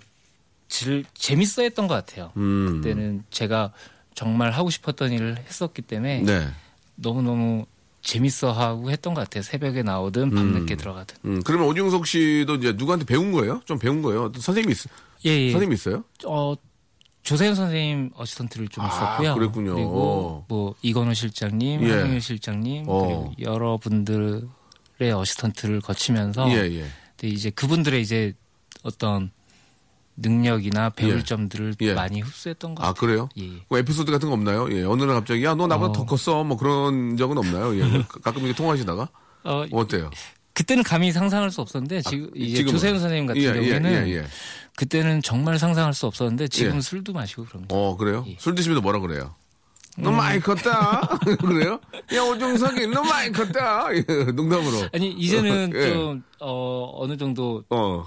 질, 0.68 1.04
재밌어 1.16 1.64
했던 1.64 1.88
것 1.88 1.96
같아요. 1.96 2.32
음. 2.38 2.80
그때는 2.84 3.24
제가 3.32 3.74
정말 4.14 4.52
하고 4.52 4.70
싶었던 4.70 5.12
일을 5.14 5.40
했었기 5.48 5.82
때문에 5.82 6.22
네. 6.22 6.48
너무너무 6.94 7.66
재밌어 8.02 8.52
하고 8.52 8.90
했던 8.92 9.14
것 9.14 9.22
같아요. 9.22 9.44
새벽에 9.44 9.84
나오든 9.84 10.32
밤늦게 10.32 10.76
들어가든. 10.76 11.18
음, 11.26 11.42
그러면 11.44 11.68
오중석 11.68 12.08
씨도 12.08 12.56
이제 12.56 12.74
누구한테 12.74 13.06
배운 13.06 13.32
거예요? 13.32 13.62
좀 13.66 13.78
배운 13.80 14.02
거예요? 14.02 14.32
선생님이 14.36 14.74
있, 14.74 14.78
예, 15.26 15.30
예. 15.30 15.52
선생님이 15.52 15.76
있어요? 15.76 16.04
어, 16.26 16.56
조세현 17.24 17.54
선생님 17.54 18.12
assistant를 18.16 18.68
좀 18.70 18.84
아, 18.84 18.88
있었고요. 18.88 19.36
그랬군요. 19.36 19.76
그리고 19.76 20.46
뭐 20.48 20.74
이건우 20.82 21.14
실장님, 21.14 21.84
예. 21.84 21.92
한영일 21.92 22.22
실장님, 22.22 22.86
어. 22.88 23.06
그리고 23.06 23.34
여러분들의 23.40 24.42
assistant를 25.00 25.82
거치면서 25.82 26.50
예, 26.50 26.56
예. 26.72 26.86
근데 27.16 27.28
이제 27.36 27.52
그분들의 27.52 28.02
이제 28.02 28.34
어떤 28.84 29.32
능력이나 30.18 30.90
배울 30.92 31.20
예. 31.20 31.24
점들을 31.24 31.76
예. 31.82 31.94
많이 31.94 32.22
흡수했던 32.22 32.76
것 32.76 32.84
아, 32.84 32.88
같아요. 32.88 33.00
그래요? 33.00 33.30
예. 33.40 33.64
뭐 33.70 33.80
에피소드 33.80 34.12
같은 34.12 34.28
거 34.30 34.34
없나요? 34.34 34.68
예. 34.72 34.84
어느 34.84 35.04
날 35.04 35.16
갑자기, 35.16 35.44
야, 35.44 35.56
너 35.56 35.68
나보다 35.68 35.90
어. 35.90 35.94
더 35.94 36.06
컸어. 36.06 36.44
뭐 36.44 36.58
그런 36.58 37.18
적은 37.18 37.38
없나요? 37.38 37.76
예. 37.78 37.84
뭐 37.84 38.04
가끔 38.24 38.42
이렇게 38.44 38.56
통화하시다가? 38.56 39.10
어, 39.44 39.66
어때요? 39.72 40.10
그때는 40.54 40.84
감히 40.84 41.12
상상할 41.12 41.50
수 41.50 41.62
없었는데 41.62 42.02
지금 42.02 42.30
이제 42.36 42.54
아, 42.54 42.58
지금은? 42.58 42.74
조세현 42.74 43.00
선생님 43.00 43.26
같은 43.26 43.42
예, 43.42 43.48
예, 43.48 43.54
경우에는 43.54 44.08
예, 44.10 44.12
예. 44.18 44.26
그때는 44.76 45.22
정말 45.22 45.58
상상할 45.58 45.94
수 45.94 46.06
없었는데 46.08 46.50
지금 46.50 46.72
예. 46.72 46.76
은 46.76 46.82
술도 46.82 47.14
마시고 47.14 47.46
그럽니다. 47.46 47.76
어, 47.76 47.96
그래요? 47.98 48.26
예. 48.28 48.36
술 48.38 48.54
드시면서 48.56 48.82
뭐라 48.82 49.00
그래요? 49.00 49.34
음. 49.98 50.04
너 50.04 50.12
많이 50.12 50.40
컸다. 50.40 51.02
그래요? 51.40 51.80
야, 52.14 52.22
오중석이 52.24 52.88
너 52.88 53.02
많이 53.02 53.32
컸다. 53.32 53.88
예, 53.96 54.02
농담으로. 54.32 54.88
아니 54.94 55.12
이제는 55.12 55.72
예. 55.76 55.94
좀 55.94 56.24
어, 56.40 56.92
어느 56.96 57.18
정도 57.18 57.64
어, 57.70 58.06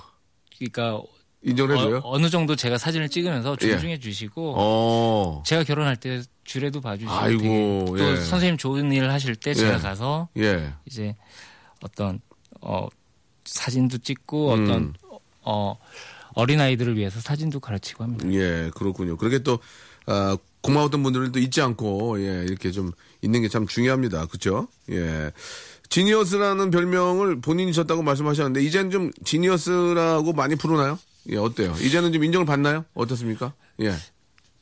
그러니까 0.59 1.03
인정을 1.45 1.77
해줘요? 1.77 2.01
어, 2.05 2.19
느 2.19 2.31
정도 2.31 2.57
제가 2.57 2.79
사진을 2.79 3.09
찍으면서 3.09 3.57
존중해 3.57 3.99
주시고 3.99 4.55
어. 4.57 5.43
제가 5.47 5.63
결혼할 5.65 5.97
때 5.97 6.23
주례도 6.45 6.81
봐주시고 6.81 7.13
아이고, 7.13 7.95
또 7.97 7.99
예. 8.13 8.17
선생님 8.17 8.57
좋은 8.57 8.91
일 8.93 9.11
하실 9.11 9.37
때 9.37 9.55
제가 9.55 9.75
예. 9.75 9.79
가서 9.79 10.29
예. 10.39 10.73
이제 10.87 11.15
어떤 11.83 12.21
어 12.61 12.89
사진도 13.45 13.99
찍고 13.99 14.55
음. 14.55 14.63
어떤 14.65 14.95
어 15.43 15.77
어린 16.35 16.61
아이들을 16.61 16.97
위해서 16.97 17.21
사진도 17.21 17.61
가르치고 17.61 18.03
합니다. 18.05 18.27
예, 18.33 18.71
그렇군요. 18.75 19.17
그렇게 19.17 19.39
또, 19.45 19.61
아, 20.07 20.37
고마웠던 20.63 21.01
분들은 21.05 21.31
또 21.31 21.39
잊지 21.39 21.61
않고, 21.63 22.21
예, 22.21 22.43
이렇게 22.43 22.73
좀 22.73 22.91
있는 23.23 23.41
게 23.43 23.49
참 23.49 23.69
중요합니다. 23.69 24.27
그쵸? 24.27 24.67
예. 24.91 25.31
지니어스라는 25.91 26.73
별명을 26.73 27.41
본인이 27.41 27.73
졌다고 27.73 28.03
말씀하셨는데, 28.03 28.65
이제는 28.67 28.91
좀 28.91 29.11
지니어스라고 29.25 30.33
많이 30.33 30.57
부르나요? 30.57 30.99
예, 31.31 31.37
어때요? 31.37 31.75
이제는 31.81 32.13
좀 32.13 32.25
인정을 32.25 32.47
받나요? 32.47 32.85
어떻습니까? 32.95 33.55
예. 33.81 33.95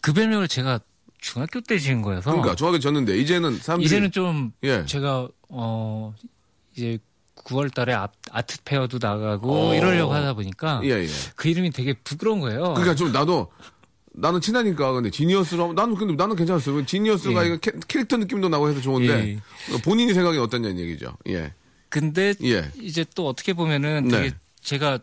그 0.00 0.12
별명을 0.12 0.48
제가 0.48 0.80
중학교 1.18 1.60
때 1.60 1.78
지은 1.78 2.02
거여서 2.02 2.30
그러니까 2.30 2.54
중학교 2.56 2.78
졌는데 2.78 3.16
이제는 3.18 3.58
사람들이 3.58 3.86
이제는 3.86 4.10
좀 4.10 4.52
예. 4.64 4.84
제가 4.86 5.28
어 5.48 6.14
이제 6.74 6.98
9월 7.36 7.72
달에 7.72 7.94
아트 8.30 8.58
페어도 8.64 8.98
나가고 9.00 9.70
어. 9.70 9.74
이러려고 9.74 10.12
하다 10.12 10.34
보니까 10.34 10.80
예, 10.84 10.90
예. 10.90 11.08
그 11.36 11.48
이름이 11.48 11.70
되게 11.70 11.94
부끄러운 11.94 12.40
거예요. 12.40 12.74
그러니까 12.74 12.94
좀 12.94 13.12
나도 13.12 13.50
나는 14.14 14.40
친하니까 14.40 14.92
근데 14.92 15.10
지니어스로 15.10 15.72
나는 15.72 15.94
근데 15.94 16.14
나는 16.14 16.36
괜찮았어요. 16.36 16.84
지니어스가 16.84 17.44
예. 17.44 17.46
이거 17.48 17.56
캐, 17.58 17.72
캐릭터 17.88 18.16
느낌도 18.16 18.48
나고 18.48 18.68
해서 18.68 18.80
좋은데 18.80 19.40
본인이 19.84 20.12
생각이 20.12 20.38
어떠냐는 20.38 20.78
얘기죠. 20.78 21.16
예. 21.28 21.52
근데 21.88 22.34
예. 22.42 22.70
이제 22.80 23.04
또 23.14 23.28
어떻게 23.28 23.52
보면은 23.52 24.08
네. 24.08 24.22
되게 24.22 24.36
제가 24.60 24.98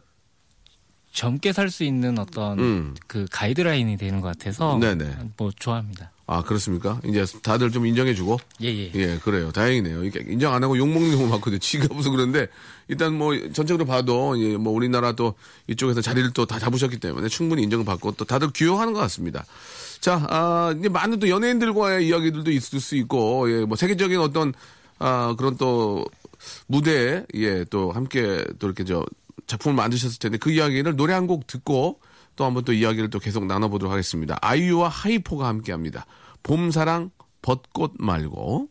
젊게 1.11 1.51
살 1.53 1.69
수 1.69 1.83
있는 1.83 2.17
어떤 2.19 2.59
음. 2.59 2.95
그 3.07 3.25
가이드라인이 3.31 3.97
되는 3.97 4.21
것 4.21 4.27
같아서 4.29 4.77
네네. 4.79 5.17
뭐 5.37 5.51
좋아합니다. 5.57 6.11
아 6.27 6.43
그렇습니까? 6.43 6.99
이제 7.05 7.25
다들 7.41 7.71
좀 7.71 7.87
인정해주고 7.87 8.37
예예. 8.61 8.91
예 8.93 9.17
그래요 9.23 9.51
다행이네요. 9.51 10.03
인정 10.27 10.53
안 10.53 10.63
하고 10.63 10.77
욕 10.77 10.87
먹는 10.87 11.11
경우 11.17 11.27
많거든요. 11.27 11.57
지가 11.57 11.91
무슨 11.93 12.11
그런데 12.11 12.47
일단 12.87 13.15
뭐 13.17 13.35
전체적으로 13.35 13.85
봐도 13.85 14.39
예, 14.39 14.55
뭐 14.55 14.71
우리나라 14.73 15.11
또 15.13 15.33
이쪽에서 15.67 16.01
자리를 16.01 16.31
또 16.33 16.45
다 16.45 16.59
잡으셨기 16.59 16.97
때문에 16.99 17.27
충분히 17.29 17.63
인정을 17.63 17.83
받고 17.85 18.11
또 18.13 18.25
다들 18.25 18.51
귀여워하는 18.51 18.93
것 18.93 18.99
같습니다. 18.99 19.43
자, 19.99 20.25
아, 20.29 20.73
이제 20.79 20.87
많은 20.87 21.19
또 21.19 21.27
연예인들과의 21.27 22.07
이야기들도 22.07 22.51
있을 22.51 22.79
수 22.79 22.95
있고, 22.95 23.51
예, 23.51 23.65
뭐 23.65 23.75
세계적인 23.75 24.19
어떤 24.19 24.53
아 24.99 25.35
그런 25.37 25.57
또 25.57 26.05
무대에 26.67 27.23
예 27.33 27.65
또 27.69 27.91
함께 27.91 28.45
또 28.59 28.67
이렇게 28.67 28.83
저 28.85 29.03
작품을 29.49 29.75
만드셨을 29.75 30.19
텐데 30.19 30.37
그 30.37 30.51
이야기를 30.51 30.95
노래 30.95 31.13
한 31.13 31.27
곡 31.27 31.45
듣고 31.47 31.99
또 32.37 32.45
한번 32.45 32.63
또 32.63 32.71
이야기를 32.71 33.09
또 33.09 33.19
계속 33.19 33.45
나눠보도록 33.45 33.91
하겠습니다. 33.91 34.37
아이유와 34.41 34.87
하이포가 34.87 35.45
함께합니다. 35.47 36.05
봄사랑 36.43 37.11
벚꽃 37.41 37.95
말고 37.99 38.67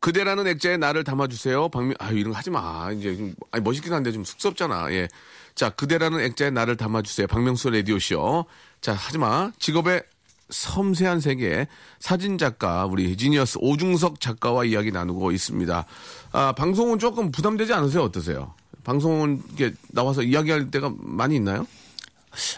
그대라는 0.00 0.48
액자에 0.48 0.76
나를 0.78 1.04
담아주세요. 1.04 1.68
박민 1.68 1.94
아유 2.00 2.18
이런 2.18 2.32
거 2.32 2.38
하지 2.38 2.50
마. 2.50 2.90
이제 2.90 3.16
좀 3.16 3.34
아니 3.52 3.62
멋있긴 3.62 3.92
한데 3.92 4.10
좀 4.10 4.24
쑥스럽잖아. 4.24 4.92
예. 4.92 5.06
자 5.54 5.70
그대라는 5.70 6.18
액자에 6.20 6.50
나를 6.50 6.76
담아주세요. 6.76 7.28
박명수 7.28 7.70
라디오 7.70 8.00
쇼. 8.00 8.44
자 8.80 8.94
하지 8.94 9.18
마. 9.18 9.52
직업의 9.60 10.02
섬세한 10.50 11.20
세계 11.20 11.68
사진 12.00 12.36
작가 12.36 12.84
우리 12.84 13.16
지니어스 13.16 13.58
오중석 13.60 14.20
작가와 14.20 14.64
이야기 14.64 14.90
나누고 14.90 15.30
있습니다. 15.30 15.86
아 16.32 16.52
방송은 16.52 16.98
조금 16.98 17.30
부담되지 17.30 17.72
않으세요? 17.72 18.02
어떠세요? 18.02 18.54
방송은 18.84 19.42
이게 19.52 19.72
나와서 19.90 20.22
이야기할 20.22 20.70
때가 20.70 20.92
많이 20.98 21.36
있나요? 21.36 21.66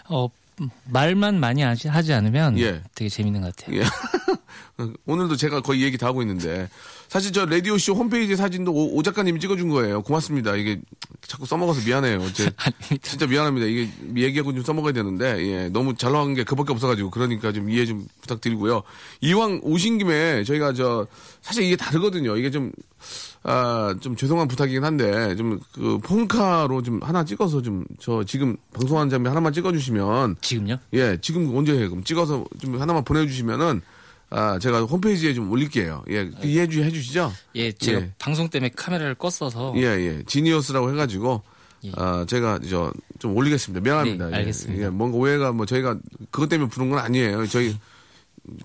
어 0.09 0.29
말만 0.85 1.39
많이 1.39 1.61
하지, 1.61 1.87
하지 1.87 2.13
않으면 2.13 2.57
예. 2.59 2.81
되게 2.95 3.09
재밌는 3.09 3.41
것 3.41 3.55
같아요. 3.55 3.81
예. 3.81 3.83
오늘도 5.05 5.35
제가 5.35 5.61
거의 5.61 5.83
얘기 5.83 5.97
다 5.97 6.07
하고 6.07 6.21
있는데 6.21 6.69
사실 7.07 7.31
저 7.31 7.45
라디오 7.45 7.77
쇼 7.77 7.93
홈페이지 7.93 8.35
사진도 8.35 8.73
오, 8.73 8.95
오 8.95 9.03
작가님이 9.03 9.39
찍어준 9.39 9.69
거예요. 9.69 10.01
고맙습니다. 10.01 10.55
이게 10.55 10.79
자꾸 11.21 11.45
써먹어서 11.45 11.81
미안해요. 11.85 12.31
제, 12.33 12.49
진짜 13.01 13.25
미안합니다. 13.27 13.67
이게 13.67 13.89
얘기하고 14.15 14.53
좀 14.53 14.63
써먹어야 14.63 14.93
되는데 14.93 15.37
예, 15.47 15.69
너무 15.69 15.95
잘 15.95 16.11
나온 16.11 16.33
게 16.33 16.43
그밖에 16.43 16.73
없어가지고 16.73 17.09
그러니까 17.09 17.51
좀 17.51 17.69
이해 17.69 17.85
좀 17.85 18.05
부탁드리고요. 18.21 18.83
이왕 19.21 19.61
오신 19.63 19.97
김에 19.97 20.43
저희가 20.43 20.73
저 20.73 21.07
사실 21.41 21.63
이게 21.63 21.75
다르거든요. 21.75 22.35
이게 22.37 22.51
좀 22.51 22.71
아, 23.47 23.95
좀 24.01 24.15
죄송한 24.15 24.47
부탁이긴 24.47 24.83
한데, 24.83 25.35
좀, 25.35 25.59
그, 25.71 25.99
폰카로 25.99 26.81
좀 26.81 26.99
하나 27.03 27.23
찍어서 27.23 27.61
좀, 27.61 27.85
저 27.99 28.23
지금 28.23 28.57
방송하는 28.73 29.11
장면 29.11 29.31
하나만 29.31 29.53
찍어주시면, 29.53 30.37
지금요? 30.41 30.77
예, 30.93 31.17
지금 31.21 31.55
언제 31.55 31.73
해? 31.73 31.87
그럼 31.87 32.03
찍어서 32.03 32.43
좀 32.59 32.81
하나만 32.81 33.03
보내주시면은, 33.03 33.81
아, 34.31 34.57
제가 34.57 34.81
홈페이지에 34.85 35.35
좀 35.35 35.51
올릴게요. 35.51 36.03
예, 36.09 36.25
그 36.25 36.47
이해해 36.47 36.67
주, 36.67 36.83
해주시죠? 36.83 37.31
예, 37.53 37.71
제가 37.71 38.01
예. 38.01 38.11
방송 38.17 38.49
때문에 38.49 38.71
카메라를 38.75 39.13
껐어서 39.13 39.75
예, 39.77 39.83
예. 39.83 40.23
지니어스라고 40.25 40.91
해가지고, 40.91 41.43
예. 41.83 41.91
아, 41.97 42.25
제가 42.27 42.59
저, 42.67 42.91
좀 43.19 43.37
올리겠습니다. 43.37 43.83
미안합니다. 43.83 44.25
네, 44.25 44.31
예, 44.31 44.35
알겠습니다. 44.37 44.85
예, 44.85 44.89
뭔가 44.89 45.17
오해가 45.17 45.51
뭐 45.51 45.67
저희가 45.67 45.99
그것 46.31 46.49
때문에 46.49 46.67
부른 46.69 46.89
건 46.89 46.97
아니에요. 46.97 47.45
저희 47.45 47.77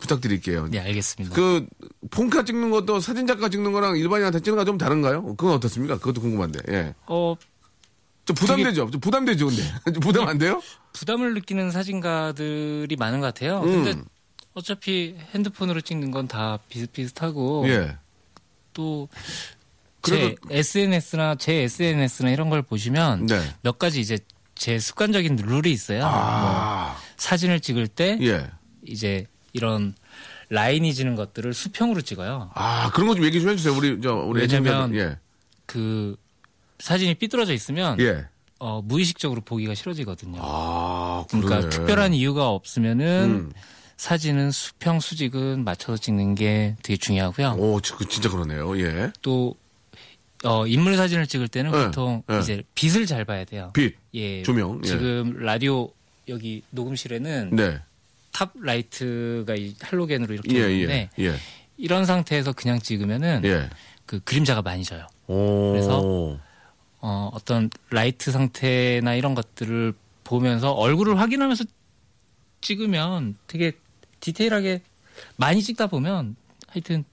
부탁드릴게요. 0.00 0.68
네 0.70 0.78
알겠습니다. 0.80 1.34
그, 1.34 1.66
폰카 2.10 2.44
찍는 2.44 2.70
것도 2.70 3.00
사진 3.00 3.26
작가 3.26 3.48
찍는 3.48 3.72
거랑 3.72 3.96
일반인한테 3.96 4.40
찍는 4.40 4.56
거랑 4.56 4.66
좀 4.66 4.78
다른가요? 4.78 5.24
그건 5.36 5.54
어떻습니까? 5.54 5.98
그것도 5.98 6.20
궁금한데, 6.20 6.60
예. 6.72 6.94
어 7.06 7.36
좀 8.26 8.34
부담되죠? 8.36 8.90
좀 8.90 9.00
부담되죠, 9.00 9.46
근데. 9.46 9.62
좀 9.92 10.00
부담 10.00 10.28
안 10.28 10.38
돼요? 10.38 10.62
부담을 10.92 11.34
느끼는 11.34 11.70
사진가들이 11.72 12.94
많은 12.96 13.18
것 13.20 13.26
같아요. 13.26 13.60
근데 13.62 13.92
음. 13.92 14.04
어차피 14.54 15.16
핸드폰으로 15.34 15.80
찍는 15.80 16.10
건 16.12 16.28
다 16.28 16.58
비슷비슷하고 16.68 17.64
예. 17.68 17.96
또 18.72 19.08
제 20.02 20.34
SNS나 20.48 21.34
제 21.34 21.52
SNS나 21.64 22.30
이런 22.30 22.48
걸 22.50 22.62
보시면 22.62 23.26
네. 23.26 23.38
몇 23.62 23.78
가지 23.78 24.00
이제 24.00 24.18
제 24.54 24.78
습관적인 24.78 25.36
룰이 25.36 25.70
있어요. 25.72 26.00
뭐 26.00 26.08
아, 26.10 26.96
사진을 27.16 27.60
찍을 27.60 27.86
때 27.88 28.16
예. 28.22 28.50
이제 28.86 29.26
이런 29.52 29.94
라인이 30.48 30.92
지는 30.94 31.14
것들을 31.16 31.52
수평으로 31.54 32.00
찍어요. 32.02 32.50
아, 32.54 32.90
그런 32.92 33.08
거 33.08 33.14
좀 33.14 33.24
얘기 33.24 33.40
좀 33.40 33.50
해주세요. 33.50 33.74
우리, 33.76 34.00
저, 34.00 34.14
우리 34.14 34.40
왜냐면 34.40 34.90
애청자들. 34.94 35.18
그 35.66 36.16
사진이 36.80 37.14
삐뚤어져 37.14 37.52
있으면 37.52 37.98
예. 38.00 38.04
예. 38.04 38.24
어, 38.58 38.82
무의식적으로 38.82 39.40
보기가 39.42 39.74
싫어지거든요. 39.74 40.40
아, 40.42 41.24
그러니까. 41.30 41.68
특별한 41.70 42.12
이유가 42.14 42.48
없으면은 42.50 43.46
음. 43.48 43.52
사진은 43.96 44.50
수평 44.50 44.98
수직은 45.00 45.62
맞춰서 45.64 45.96
찍는 46.00 46.34
게 46.34 46.74
되게 46.82 46.96
중요하고요. 46.96 47.56
오, 47.58 47.80
저- 47.80 47.96
그 47.96 48.08
진짜 48.08 48.28
그러네요. 48.30 48.78
예. 48.80 49.12
또 49.22 49.54
어, 50.42 50.66
인물 50.66 50.96
사진을 50.96 51.26
찍을 51.26 51.48
때는 51.48 51.70
네, 51.70 51.84
보통 51.86 52.22
네. 52.26 52.38
이제 52.40 52.62
빛을 52.74 53.04
잘 53.06 53.26
봐야 53.26 53.44
돼요. 53.44 53.70
빛, 53.74 53.94
예, 54.14 54.42
조명. 54.42 54.80
예. 54.84 54.88
지금 54.88 55.36
라디오 55.38 55.90
여기 56.28 56.62
녹음실에는 56.70 57.50
네. 57.56 57.78
top 58.32 58.52
light가 58.54 59.54
이 59.54 59.74
할로겐으로 59.80 60.34
이렇게 60.34 60.54
예, 60.56 60.72
있는데 60.72 61.10
예. 61.18 61.24
예. 61.26 61.36
이런 61.76 62.04
상태에서 62.04 62.52
그냥 62.52 62.78
찍으면은 62.78 63.42
예. 63.44 63.70
그 64.06 64.20
그림자가 64.20 64.62
많이 64.62 64.84
져요. 64.84 65.06
오. 65.26 65.72
그래서 65.72 66.38
어, 67.00 67.30
어떤 67.32 67.70
라이트 67.90 68.30
상태나 68.30 69.14
이런 69.14 69.34
것들을 69.34 69.94
보면서 70.24 70.72
얼굴을 70.72 71.18
확인하면서 71.18 71.64
찍으면 72.60 73.36
되게 73.46 73.72
디테일하게 74.20 74.82
많이 75.36 75.62
찍다 75.62 75.86
보면 75.86 76.36
하여튼 76.68 77.04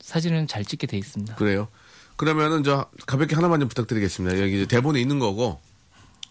사진은 0.00 0.46
잘 0.46 0.64
찍게 0.64 0.86
돼 0.86 0.96
있습니다. 0.96 1.34
그래요. 1.36 1.68
그러면은 2.16 2.64
저 2.64 2.90
가볍게 3.06 3.34
하나만 3.34 3.60
좀 3.60 3.68
부탁드리겠습니다. 3.68 4.40
여기 4.40 4.56
이제 4.56 4.66
대본에 4.66 5.00
있는 5.00 5.18
거고 5.18 5.60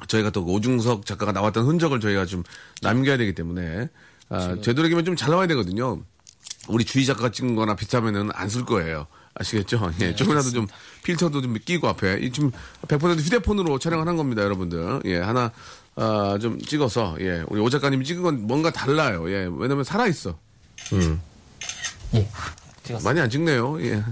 저희가 0.08 0.30
또 0.30 0.46
오중석 0.46 1.06
작가가 1.06 1.32
나왔던 1.32 1.66
흔적을 1.66 2.00
저희가 2.00 2.26
좀 2.26 2.44
남겨야 2.82 3.18
되기 3.18 3.34
때문에 3.34 3.90
아, 4.30 4.56
되도록이면 4.62 5.06
좀 5.06 5.16
잘 5.16 5.32
나와야 5.32 5.48
되거든요. 5.48 6.02
우리 6.68 6.86
주희 6.86 7.06
작가가 7.06 7.30
찍은 7.30 7.56
거나 7.56 7.76
비슷하면은 7.76 8.30
안 8.34 8.50
쓸 8.50 8.66
거예요. 8.66 9.08
아시겠죠? 9.36 9.92
예, 10.02 10.14
조금이라도 10.16 10.52
좀 10.52 10.68
필터도 11.04 11.42
좀 11.42 11.54
끼고 11.64 11.88
앞에 11.88 12.20
이 12.22 12.32
지금 12.32 12.52
100% 12.88 13.20
휴대폰으로 13.20 13.80
촬영을 13.80 14.08
한 14.08 14.18
겁니다, 14.18 14.44
여러분들. 14.44 15.02
예, 15.06 15.18
하나 15.20 15.52
아, 15.96 16.38
좀 16.42 16.60
찍어서 16.60 17.16
예, 17.22 17.44
우리 17.48 17.60
오 17.62 17.70
작가님이 17.70 18.06
찍은 18.06 18.22
건 18.24 18.48
뭔가 18.48 18.72
달라요. 18.72 19.30
예, 19.32 19.50
왜냐면 19.52 19.84
살아 19.84 20.08
있어. 20.08 20.38
음. 20.94 21.22
예. 22.16 22.28
찍었어요. 22.84 23.04
많이 23.04 23.20
안 23.22 23.30
찍네요. 23.30 23.82
예. 23.84 24.04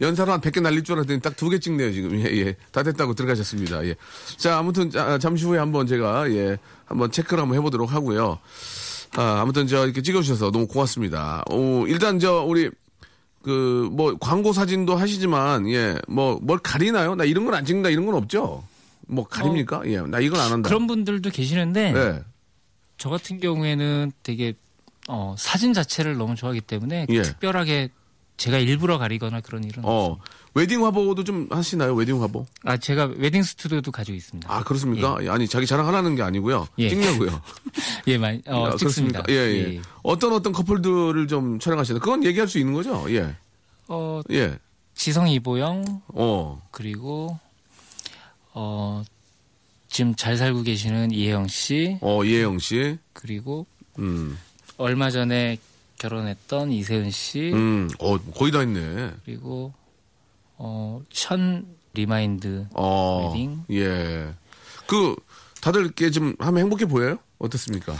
연사로 0.00 0.32
한 0.32 0.40
100개 0.40 0.60
날릴 0.62 0.82
줄 0.84 0.96
알았더니 0.96 1.20
딱 1.20 1.36
두 1.36 1.50
개 1.50 1.58
찍네요, 1.58 1.92
지금. 1.92 2.18
예, 2.20 2.24
예. 2.36 2.56
다 2.72 2.82
됐다고 2.82 3.14
들어가셨습니다. 3.14 3.84
예. 3.86 3.94
자, 4.36 4.58
아무튼, 4.58 4.90
자, 4.90 5.18
잠시 5.18 5.44
후에 5.44 5.58
한번 5.58 5.86
제가, 5.86 6.30
예, 6.30 6.58
한번 6.86 7.10
체크를 7.10 7.42
한번 7.42 7.58
해보도록 7.58 7.92
하고요. 7.92 8.38
아, 9.16 9.40
아무튼 9.40 9.66
저 9.66 9.84
이렇게 9.84 10.02
찍어주셔서 10.02 10.50
너무 10.50 10.66
고맙습니다. 10.66 11.44
오, 11.50 11.86
일단 11.86 12.18
저, 12.18 12.42
우리, 12.42 12.70
그, 13.42 13.88
뭐, 13.92 14.16
광고 14.18 14.52
사진도 14.52 14.96
하시지만, 14.96 15.68
예, 15.70 15.96
뭐, 16.08 16.38
뭘 16.42 16.58
가리나요? 16.58 17.14
나 17.14 17.24
이런 17.24 17.44
건 17.44 17.54
안 17.54 17.64
찍는다, 17.64 17.90
이런 17.90 18.06
건 18.06 18.14
없죠? 18.16 18.64
뭐, 19.06 19.26
가립니까? 19.26 19.82
예, 19.86 20.00
나 20.00 20.18
이건 20.18 20.40
안 20.40 20.50
한다. 20.52 20.68
그런 20.68 20.86
분들도 20.86 21.30
계시는데 21.30 21.92
예, 21.94 22.22
저 22.96 23.10
같은 23.10 23.38
경우에는 23.38 24.12
되게 24.22 24.54
어, 25.08 25.34
사진 25.38 25.74
자체를 25.74 26.16
너무 26.16 26.34
좋아하기 26.34 26.62
때문에 26.62 27.06
예. 27.10 27.22
특별하게 27.22 27.90
제가 28.36 28.58
일부러 28.58 28.98
가리거나 28.98 29.40
그런 29.40 29.64
일은 29.64 29.84
어, 29.84 30.18
없습니다. 30.18 30.24
웨딩 30.54 30.84
화보도 30.84 31.24
좀 31.24 31.48
하시나요? 31.50 31.94
웨딩 31.94 32.20
화보? 32.22 32.46
아 32.64 32.76
제가 32.76 33.10
웨딩 33.16 33.42
스튜디오도 33.42 33.90
가지고 33.92 34.16
있습니다. 34.16 34.52
아, 34.52 34.62
그렇습니까? 34.62 35.18
아니, 35.28 35.48
자기 35.48 35.66
자랑하라는 35.66 36.14
게 36.14 36.22
아니고요. 36.22 36.66
예. 36.78 36.88
찍냐고요. 36.88 37.40
예, 38.08 38.18
많이 38.18 38.40
어, 38.46 38.66
아, 38.66 38.76
찍습니다. 38.76 39.22
그렇습니까? 39.22 39.24
예, 39.32 39.74
예. 39.76 39.82
어떤 40.02 40.32
어떤 40.32 40.52
커플들을 40.52 41.26
좀 41.28 41.58
촬영하시나? 41.58 41.98
그건 41.98 42.24
얘기할 42.24 42.48
수 42.48 42.58
있는 42.58 42.72
거죠? 42.72 43.04
예. 43.10 43.34
어, 43.88 44.20
예. 44.30 44.58
지성 44.94 45.28
이보영 45.28 46.02
어. 46.08 46.62
그리고 46.70 47.38
어 48.52 49.02
지금 49.88 50.14
잘 50.14 50.36
살고 50.36 50.62
계시는 50.62 51.10
이혜영 51.10 51.48
씨 51.48 51.98
어, 52.00 52.24
이혜영 52.24 52.58
씨. 52.60 52.98
그리고 53.12 53.66
음. 53.98 54.38
얼마 54.76 55.10
전에 55.10 55.58
결혼했던 56.08 56.70
이세은 56.70 57.10
씨 57.10 57.50
음, 57.54 57.88
어, 57.98 58.18
거의 58.18 58.52
다 58.52 58.60
했네. 58.60 59.12
그리고 59.24 59.72
어 60.58 61.00
션 61.10 61.66
remind 61.94 62.66
어, 62.74 63.30
웨딩. 63.32 63.64
예. 63.70 64.34
그, 64.86 65.16
다들 65.62 65.82
이렇게 65.84 66.10
좀 66.10 66.34
하면 66.38 66.62
행복해 66.64 66.86
보여요? 66.86 67.18
어떻습니까? 67.38 67.94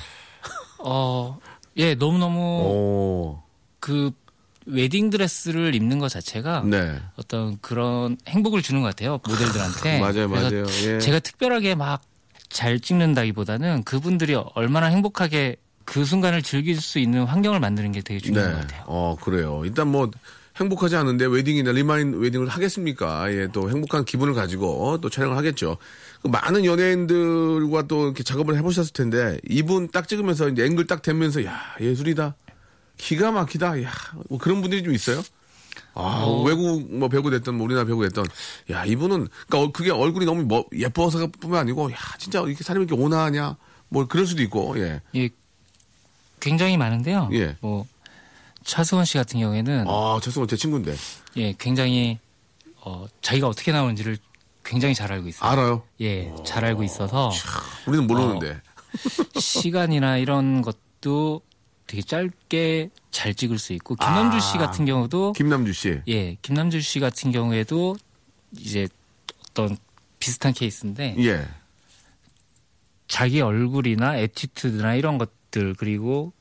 어 0.78 1.38
예 1.76 1.94
너무너무 1.96 2.38
오, 2.40 3.42
그 3.80 4.12
웨딩 4.66 5.10
드레스를 5.10 5.74
입는 5.74 5.98
것 5.98 6.08
자체가 6.08 6.62
네. 6.64 7.00
어떤 7.16 7.58
그런 7.60 8.16
행복을 8.28 8.62
주는 8.62 8.80
것 8.80 8.88
같아요 8.88 9.18
모델들한테. 9.26 9.98
맞아요, 10.00 10.28
맞아요. 10.28 10.64
예. 10.84 10.98
제가 11.00 11.18
특별하게 11.20 11.74
막 11.74 12.02
잘 12.50 12.78
찍는다기보다는 12.78 13.82
그분들이 13.82 14.36
얼마나 14.54 14.86
행복하게 14.86 15.56
그 15.84 16.04
순간을 16.04 16.42
즐길 16.42 16.80
수 16.80 16.98
있는 16.98 17.24
환경을 17.24 17.60
만드는 17.60 17.92
게 17.92 18.00
되게 18.00 18.20
중요한 18.20 18.52
것 18.52 18.60
같아요. 18.60 18.84
어, 18.86 19.16
그래요. 19.20 19.62
일단 19.64 19.88
뭐, 19.88 20.10
행복하지 20.56 20.94
않은데 20.94 21.26
wedding이나 21.26 21.72
remind 21.72 22.14
wedding을 22.14 22.46
하겠습니까? 22.46 23.32
예, 23.32 23.48
또 23.52 23.70
행복한 23.70 24.04
기분을 24.04 24.34
가지고 24.34 24.98
또 25.00 25.10
촬영을 25.10 25.36
하겠죠. 25.36 25.78
그 26.22 26.28
많은 26.28 26.64
연예인들과 26.64 27.88
또 27.88 28.04
이렇게 28.04 28.22
작업을 28.22 28.56
해보셨을 28.56 28.92
텐데, 28.92 29.38
이분 29.48 29.88
딱 29.88 30.06
찍으면서 30.06 30.48
이제 30.48 30.64
앵글 30.64 30.86
딱 30.86 31.02
대면서, 31.02 31.44
야, 31.44 31.60
예술이다. 31.80 32.36
기가 32.96 33.32
막히다. 33.32 33.82
야, 33.82 33.90
뭐 34.28 34.38
그런 34.38 34.60
분들이 34.60 34.84
좀 34.84 34.94
있어요? 34.94 35.22
아, 35.94 36.24
외국 36.44 36.92
뭐 36.94 37.08
배우 37.08 37.28
됐던 37.30 37.54
뭐 37.56 37.64
우리나라 37.64 37.86
배우 37.86 38.02
됐던 38.02 38.26
야 38.70 38.84
이분은 38.84 39.28
그러니까 39.46 39.58
어, 39.58 39.72
그게 39.72 39.90
얼굴이 39.90 40.24
너무 40.24 40.42
뭐 40.42 40.64
예뻐서가 40.72 41.28
뿐만 41.40 41.60
아니고 41.60 41.90
야 41.92 41.96
진짜 42.18 42.40
이렇게 42.40 42.64
사람이 42.64 42.86
이렇게 42.86 43.00
온화하냐 43.00 43.56
뭐 43.88 44.06
그럴 44.06 44.26
수도 44.26 44.42
있고 44.42 44.78
예. 44.78 45.00
예, 45.14 45.30
굉장히 46.44 46.76
많은데요. 46.76 47.30
예. 47.32 47.56
뭐 47.60 47.86
차승원 48.64 49.06
씨 49.06 49.16
같은 49.16 49.40
경우에는 49.40 49.86
아 49.88 50.20
죄송해요 50.22 50.46
제 50.46 50.56
친구인데 50.56 50.94
예, 51.38 51.54
굉장히 51.58 52.18
어, 52.82 53.06
자기가 53.22 53.48
어떻게 53.48 53.72
나오는지를 53.72 54.18
굉장히 54.62 54.94
잘 54.94 55.10
알고 55.10 55.28
있어요. 55.28 55.50
알아요. 55.50 55.82
예, 56.02 56.30
잘 56.44 56.66
알고 56.66 56.82
있어서 56.84 57.30
우리는 57.86 58.06
모르는데 58.06 58.50
어. 58.50 59.40
시간이나 59.40 60.18
이런 60.18 60.60
것도 60.60 61.40
되게 61.86 62.02
짧게 62.02 62.90
잘 63.10 63.34
찍을 63.34 63.58
수 63.58 63.72
있고 63.72 63.94
김남주 63.96 64.38
씨 64.40 64.58
아. 64.58 64.66
같은 64.66 64.84
경우도 64.84 65.32
김남주 65.32 65.72
씨. 65.72 66.02
예, 66.08 66.36
김남주 66.42 66.82
씨 66.82 67.00
같은 67.00 67.32
경우에도 67.32 67.96
이제 68.52 68.86
어떤 69.48 69.78
비슷한 70.18 70.52
케이스인데 70.52 71.16
예. 71.20 71.48
자기 73.08 73.40
얼굴이나 73.40 74.16
attitude나 74.16 74.94
이런 74.94 75.16
것들 75.16 75.72
그리고 75.78 76.32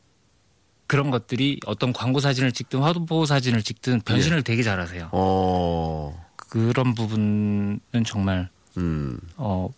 그런 0.87 1.11
것들이 1.11 1.59
어떤 1.67 1.93
광고 1.93 2.19
사진을 2.19 2.51
찍든 2.51 2.79
화보 2.79 3.27
사진을 3.27 3.61
찍든 3.61 4.01
변신을 4.01 4.39
예. 4.39 4.41
되게 4.41 4.63
잘하세요. 4.63 5.09
어. 5.11 6.25
그런 6.35 6.95
부분은 6.95 7.79
정말 8.07 8.49
음. 8.77 9.19
어. 9.37 9.69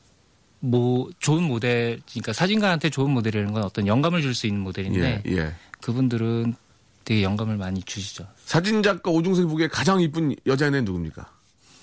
뭐 0.61 1.09
좋은 1.19 1.43
모델, 1.43 1.99
그러니까 2.09 2.31
사진가한테 2.31 2.89
좋은 2.89 3.11
모델이라는 3.11 3.53
건 3.53 3.63
어떤 3.63 3.87
영감을 3.87 4.21
줄 4.21 4.33
수 4.33 4.47
있는 4.47 4.61
모델인데 4.61 5.21
예. 5.27 5.31
예. 5.31 5.53
그분들은 5.81 6.55
되게 7.03 7.21
영감을 7.21 7.57
많이 7.57 7.83
주시죠. 7.83 8.25
사진 8.45 8.81
작가 8.81 9.11
오중석이 9.11 9.47
보기에 9.47 9.67
가장 9.67 9.99
이쁜 9.99 10.33
여자애는 10.47 10.85
누굽니까? 10.85 11.29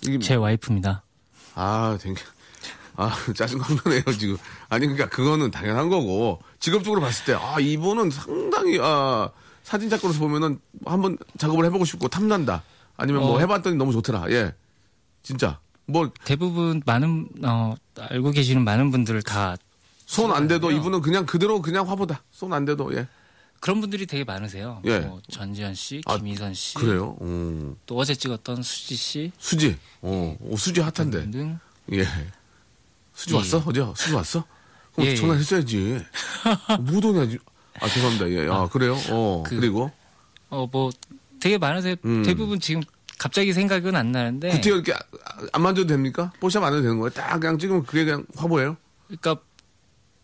이게 0.05 0.19
제 0.19 0.35
와이프입니다. 0.35 1.03
아, 1.55 1.99
되게 2.01 2.15
아, 2.97 3.11
짜증난 3.37 3.77
거네요, 3.77 4.03
지금. 4.19 4.37
아니, 4.69 4.87
그러니까 4.87 5.09
그거는 5.09 5.51
당연한 5.51 5.89
거고, 5.89 6.41
직업적으로 6.61 7.01
봤을 7.01 7.25
때, 7.25 7.35
아, 7.35 7.59
이분은 7.59 8.11
상당히, 8.11 8.79
아, 8.81 9.31
사진작가로서 9.63 10.19
보면은 10.21 10.59
한번 10.85 11.17
작업을 11.39 11.65
해보고 11.67 11.85
싶고 11.85 12.09
탐난다. 12.09 12.63
아니면 12.97 13.23
뭐 13.23 13.37
어. 13.37 13.39
해봤더니 13.39 13.77
너무 13.77 13.93
좋더라. 13.93 14.31
예. 14.31 14.55
진짜. 15.23 15.61
뭐, 15.87 16.11
대부분 16.25 16.83
많은 16.85 17.29
어, 17.45 17.75
알고 17.99 18.33
계시는 18.33 18.65
많은 18.65 18.91
분들 18.91 19.23
다 19.23 19.57
손안 20.07 20.47
대도 20.49 20.67
그래요? 20.67 20.81
이분은 20.81 21.01
그냥 21.01 21.25
그대로 21.27 21.63
그냥 21.63 21.89
화보다. 21.89 22.23
손안 22.31 22.65
대도, 22.65 22.95
예. 22.97 23.09
그런 23.61 23.81
분들이 23.81 24.07
되게 24.07 24.25
많으세요. 24.25 24.83
예. 24.85 24.99
뭐 24.99 25.23
전지현 25.31 25.75
씨, 25.75 26.03
아, 26.07 26.17
김희선 26.19 26.53
씨, 26.53 26.75
그래요? 26.75 27.17
음. 27.21 27.77
또 27.87 27.97
어제 27.97 28.13
찍었던 28.15 28.63
수지 28.63 28.97
씨 28.97 29.33
수지. 29.39 29.79
어, 30.01 30.37
어, 30.41 30.57
수지 30.57 30.81
핫한데. 30.81 31.23
등등. 31.23 31.59
예. 31.93 32.05
수지 33.23 33.35
예. 33.35 33.39
왔어? 33.39 33.63
어제? 33.65 33.85
수지 33.95 34.15
왔어? 34.15 34.45
그럼 34.95 35.07
예, 35.07 35.15
전화했어야지. 35.15 36.01
못 36.81 37.05
오냐지. 37.05 37.39
아, 37.81 37.89
죄송합니다. 37.89 38.29
예. 38.31 38.49
아, 38.51 38.67
그래요? 38.69 38.97
어, 39.11 39.43
그- 39.47 39.57
그, 39.57 39.65
리고 39.65 39.91
어 40.51 40.67
뭐 40.71 40.91
되게 41.41 41.57
많으세요. 41.57 41.95
음. 42.05 42.23
대부분 42.25 42.59
지금 42.61 42.83
갑자기 43.19 43.53
생각은 43.53 43.95
안 43.97 44.11
나는데. 44.13 44.51
구태 44.51 44.71
이렇게 44.71 44.93
아- 44.93 44.99
안 45.53 45.63
만져도 45.63 45.87
됩니까? 45.89 46.33
뽀샵 46.41 46.63
안 46.65 46.73
해도 46.73 46.83
되는 46.83 46.99
거예요? 46.99 47.11
딱 47.11 47.39
그냥 47.39 47.59
찍으면 47.59 47.85
그게 47.85 48.05
그냥 48.05 48.27
화보예요? 48.37 48.77
그러니까 49.07 49.37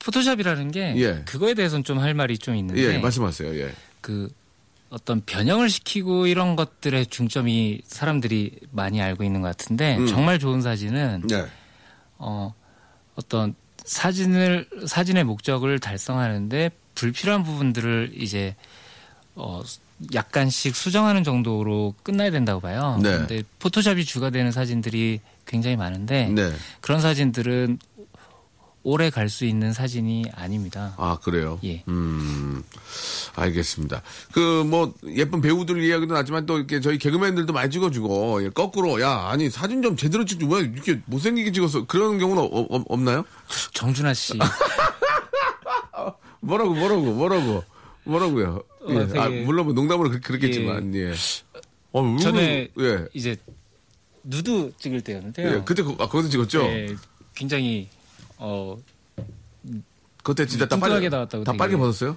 포토샵이라는 0.00 0.70
게 0.72 0.94
예. 0.96 1.22
그거에 1.24 1.54
대해서는 1.54 1.84
좀 1.84 1.98
할 2.00 2.14
말이 2.14 2.36
좀 2.38 2.54
있는데 2.56 2.82
예, 2.94 2.98
말씀하세요. 2.98 3.54
예. 3.58 3.72
그 4.00 4.28
어떤 4.90 5.20
변형을 5.24 5.68
시키고 5.70 6.26
이런 6.26 6.56
것들의 6.56 7.06
중점이 7.06 7.82
사람들이 7.86 8.58
많이 8.70 9.00
알고 9.02 9.22
있는 9.24 9.40
것 9.42 9.48
같은데 9.48 9.96
음. 9.98 10.06
정말 10.06 10.38
좋은 10.38 10.62
사진은 10.62 11.22
네. 11.28 11.46
어 12.18 12.54
어떤 13.18 13.54
사진을 13.84 14.68
사진의 14.86 15.24
목적을 15.24 15.80
달성하는데 15.80 16.70
불필요한 16.94 17.42
부분들을 17.42 18.12
이제 18.14 18.54
어 19.34 19.62
약간씩 20.14 20.76
수정하는 20.76 21.24
정도로 21.24 21.94
끝나야 22.04 22.30
된다고 22.30 22.60
봐요. 22.60 22.98
네. 23.02 23.10
근데 23.10 23.42
포토샵이 23.58 24.04
주가 24.04 24.30
되는 24.30 24.52
사진들이 24.52 25.20
굉장히 25.46 25.76
많은데 25.76 26.28
네. 26.28 26.52
그런 26.80 27.00
사진들은 27.00 27.78
오래 28.84 29.10
갈 29.10 29.28
수 29.28 29.44
있는 29.44 29.72
사진이 29.72 30.26
아닙니다. 30.34 30.94
아, 30.96 31.18
그래요? 31.22 31.58
예. 31.64 31.82
음, 31.88 32.62
알겠습니다. 33.34 34.02
그, 34.32 34.62
뭐, 34.64 34.94
예쁜 35.14 35.40
배우들 35.40 35.82
이야기도 35.82 36.14
나지만 36.14 36.46
또 36.46 36.56
이렇게 36.58 36.80
저희 36.80 36.96
개그맨들도 36.96 37.52
많이 37.52 37.70
찍어주고, 37.70 38.44
예, 38.44 38.48
거꾸로, 38.50 39.00
야, 39.02 39.28
아니, 39.30 39.50
사진 39.50 39.82
좀 39.82 39.96
제대로 39.96 40.24
찍지, 40.24 40.46
왜 40.46 40.60
이렇게 40.60 41.00
못생기게 41.06 41.52
찍었어? 41.52 41.86
그런 41.86 42.18
경우는 42.18 42.42
어- 42.42 42.66
어- 42.76 42.84
없나요? 42.88 43.24
정준하 43.74 44.14
씨 44.14 44.38
뭐라고, 46.40 46.72
뭐라고, 46.74 47.02
뭐라고, 47.12 47.64
뭐라고요? 48.04 48.62
예. 48.88 48.96
어, 48.96 49.06
되게- 49.06 49.18
아, 49.18 49.28
물론 49.28 49.66
뭐 49.66 49.74
농담으로 49.74 50.08
그렇- 50.10 50.20
그랬겠지만, 50.22 50.94
예. 50.94 51.12
어, 51.92 52.02
왜 52.02 52.18
전에? 52.18 52.68
예. 52.78 53.04
이제 53.12 53.36
누드 54.24 54.72
찍을 54.78 55.02
때였는데요. 55.02 55.56
예, 55.56 55.62
그때, 55.64 55.82
거- 55.82 55.96
아, 55.98 56.08
거기서 56.08 56.30
찍었죠? 56.30 56.62
예, 56.62 56.96
굉장히 57.34 57.88
어 58.38 58.76
그때 60.22 60.46
진짜 60.46 60.66
다 60.66 60.76
빨개, 60.78 61.08
나왔다고 61.08 61.44
다. 61.44 61.52
빨개 61.52 61.76
벗었어요? 61.76 62.16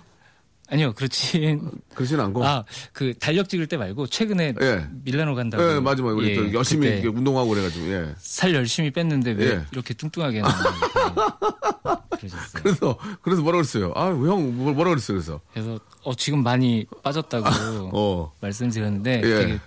아니요 0.69 0.93
그렇지 0.93 1.60
그러진 1.93 2.19
않고. 2.19 2.45
아그 2.45 3.13
달력 3.19 3.49
찍을 3.49 3.67
때 3.67 3.75
말고 3.75 4.07
최근에 4.07 4.53
예. 4.62 4.88
밀라노 5.03 5.36
간다고 5.36 5.62
예, 5.63 5.79
맞아, 5.79 6.01
맞아. 6.01 6.15
우리 6.15 6.29
예, 6.29 6.36
또 6.36 6.53
열심히 6.53 6.88
운동하고 7.05 7.49
그래가지고, 7.49 7.88
예. 7.91 8.15
살 8.17 8.53
열심히 8.55 8.89
뺐는데 8.91 9.31
왜 9.31 9.45
예. 9.47 9.62
이렇게 9.73 9.93
뚱뚱하게 9.93 10.41
그러셨어요. 12.17 12.63
그래서, 12.63 12.97
그래서 13.21 13.41
뭐라 13.41 13.57
그랬어요? 13.57 13.91
아, 13.95 14.07
형, 14.07 14.55
뭐- 14.57 14.73
뭐라 14.73 14.91
그랬어요? 14.91 15.17
그래서. 15.17 15.41
그래서 15.53 15.79
어 16.03 16.15
지금 16.15 16.41
많이 16.43 16.86
빠졌다고 17.03 17.45
어. 17.93 18.31
말씀드렸는데 18.41 19.21
예. 19.23 19.36
되게 19.45 19.60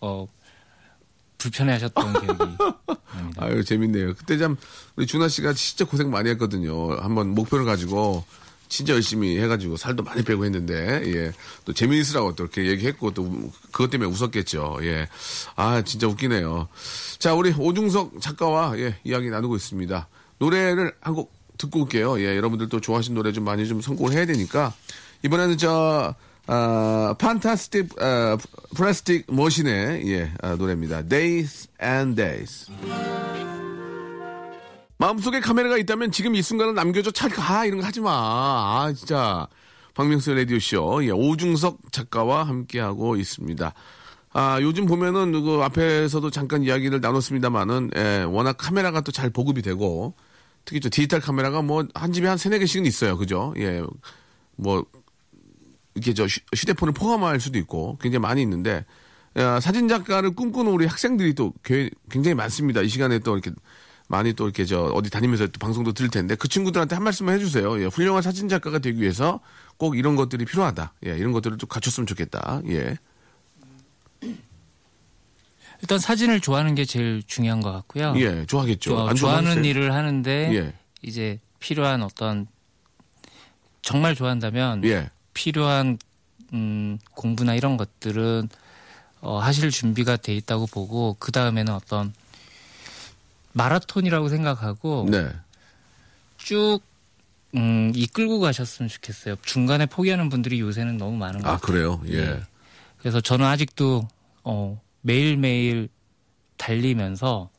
어 0.00 0.26
불편해하셨던 1.48 2.12
기억이 2.12 2.26
납니다. 2.38 2.78
아유, 3.36 3.64
재밌네요. 3.64 4.14
그때 4.14 4.38
참, 4.38 4.56
우리 4.96 5.06
준하 5.06 5.28
씨가 5.28 5.52
진짜 5.52 5.84
고생 5.84 6.10
많이 6.10 6.30
했거든요. 6.30 6.94
한번 6.96 7.28
목표를 7.34 7.64
가지고, 7.64 8.24
진짜 8.68 8.94
열심히 8.94 9.38
해가지고 9.38 9.76
살도 9.76 10.02
많이 10.02 10.22
빼고 10.22 10.44
했는데, 10.46 11.02
예. 11.14 11.32
또 11.64 11.72
재미있으라고 11.72 12.34
또 12.34 12.44
이렇게 12.44 12.66
얘기했고, 12.66 13.12
또 13.12 13.22
우- 13.22 13.50
그것 13.70 13.90
때문에 13.90 14.10
웃었겠죠. 14.10 14.78
예. 14.82 15.06
아, 15.56 15.82
진짜 15.82 16.06
웃기네요. 16.08 16.68
자, 17.18 17.34
우리 17.34 17.52
오중석 17.56 18.20
작가와, 18.20 18.78
예, 18.78 18.96
이야기 19.04 19.28
나누고 19.30 19.56
있습니다. 19.56 20.08
노래를 20.38 20.94
한 21.00 21.14
곡 21.14 21.32
듣고 21.58 21.82
올게요. 21.82 22.18
예, 22.20 22.36
여러분들 22.36 22.68
또 22.68 22.80
좋아하시는 22.80 23.14
노래 23.14 23.30
좀 23.32 23.44
많이 23.44 23.68
좀 23.68 23.80
선곡을 23.80 24.12
해야 24.12 24.26
되니까. 24.26 24.72
이번에는 25.22 25.56
저, 25.58 26.14
아, 26.46 27.14
판타스틱, 27.18 28.00
아, 28.02 28.36
플라스틱 28.76 29.24
머신의, 29.28 30.06
예, 30.12 30.32
아, 30.42 30.56
노래입니다. 30.56 31.02
Days 31.02 31.68
and 31.82 32.16
Days. 32.20 32.70
마음속에 34.98 35.40
카메라가 35.40 35.76
있다면 35.78 36.12
지금 36.12 36.34
이 36.34 36.42
순간을 36.42 36.74
남겨줘 36.74 37.10
찰까 37.10 37.64
이런 37.66 37.80
거 37.80 37.86
하지 37.86 38.00
마. 38.00 38.10
아 38.12 38.92
진짜 38.96 39.46
박명수 39.94 40.32
라디오 40.34 40.58
쇼 40.60 41.04
예, 41.04 41.10
오중석 41.10 41.92
작가와 41.92 42.44
함께하고 42.44 43.16
있습니다. 43.16 43.74
아 44.32 44.58
요즘 44.62 44.86
보면은 44.86 45.32
그 45.44 45.60
앞에서도 45.62 46.30
잠깐 46.30 46.62
이야기를 46.62 47.00
나눴습니다만은 47.00 47.90
예, 47.96 48.22
워낙 48.28 48.56
카메라가 48.56 49.00
또 49.00 49.10
잘 49.12 49.30
보급이 49.30 49.62
되고 49.62 50.14
특히 50.64 50.80
저 50.80 50.88
디지털 50.88 51.20
카메라가 51.20 51.60
뭐 51.60 51.84
한 51.94 52.12
집에 52.12 52.28
한 52.28 52.38
세네 52.38 52.58
개씩은 52.60 52.86
있어요, 52.86 53.18
그죠? 53.18 53.52
예, 53.58 53.82
뭐 54.56 54.86
이렇게 55.94 56.12
저 56.14 56.24
휴- 56.26 56.40
휴대폰을 56.54 56.92
포함할 56.94 57.40
수도 57.40 57.58
있고 57.58 57.98
굉장히 58.00 58.20
많이 58.20 58.42
있는데 58.42 58.84
야, 59.36 59.58
사진 59.60 59.88
작가를 59.88 60.34
꿈꾸는 60.34 60.70
우리 60.70 60.86
학생들이 60.86 61.34
또 61.34 61.52
개- 61.64 61.90
굉장히 62.10 62.34
많습니다. 62.34 62.82
이 62.82 62.88
시간에 62.88 63.18
또 63.20 63.36
이렇게 63.36 63.50
많이 64.08 64.32
또 64.34 64.44
이렇게 64.44 64.64
저 64.64 64.82
어디 64.94 65.08
다니면서 65.10 65.46
또 65.48 65.58
방송도 65.58 65.92
들을 65.92 66.10
텐데 66.10 66.34
그 66.36 66.46
친구들한테 66.48 66.94
한 66.94 67.02
말씀만 67.04 67.34
해주세요. 67.36 67.80
예, 67.80 67.86
훌륭한 67.86 68.22
사진 68.22 68.48
작가가 68.48 68.78
되기 68.78 69.00
위해서 69.00 69.40
꼭 69.76 69.96
이런 69.96 70.14
것들이 70.14 70.44
필요하다. 70.44 70.92
예, 71.06 71.16
이런 71.16 71.32
것들을 71.32 71.58
좀 71.58 71.68
갖췄으면 71.68 72.06
좋겠다. 72.06 72.60
예, 72.68 72.96
일단 75.80 75.98
사진을 75.98 76.40
좋아하는 76.40 76.74
게 76.74 76.84
제일 76.84 77.22
중요한 77.26 77.60
것 77.60 77.72
같고요. 77.72 78.14
예, 78.16 78.46
좋아하겠죠. 78.46 78.96
어, 78.96 79.08
안 79.08 79.16
좋아하는? 79.16 79.64
일을 79.64 79.92
하는데 79.92 80.50
예, 80.54 80.74
이제 81.02 81.40
필요한 81.58 82.02
어떤 82.02 82.46
정말 83.82 84.14
좋아한다면 84.14 84.84
예, 84.84 85.10
필요한 85.34 85.98
음, 86.52 86.98
공부나 87.12 87.54
이런 87.54 87.76
것들은 87.76 88.48
어, 89.20 89.38
하실 89.38 89.70
준비가 89.70 90.16
돼 90.16 90.34
있다고 90.34 90.66
보고 90.66 91.16
그 91.18 91.32
다음에는 91.32 91.72
어떤 91.72 92.12
마라톤이라고 93.52 94.28
생각하고 94.28 95.06
네, 95.10 95.28
쭉 96.38 96.80
음, 97.54 97.92
이끌고 97.94 98.40
가셨으면 98.40 98.88
좋겠어요. 98.88 99.36
중간에 99.42 99.86
포기하는 99.86 100.28
분들이 100.28 100.60
요새는 100.60 100.96
너무 100.98 101.16
많은 101.16 101.40
것 101.40 101.48
아 101.48 101.52
같아요. 101.56 101.98
그래요. 102.00 102.02
예, 102.08 102.30
예. 102.32 102.42
그래서 102.98 103.20
저는 103.20 103.46
아직도 103.46 104.08
어, 104.42 104.80
매일 105.02 105.36
매일 105.36 105.88
달리면서 106.56 107.50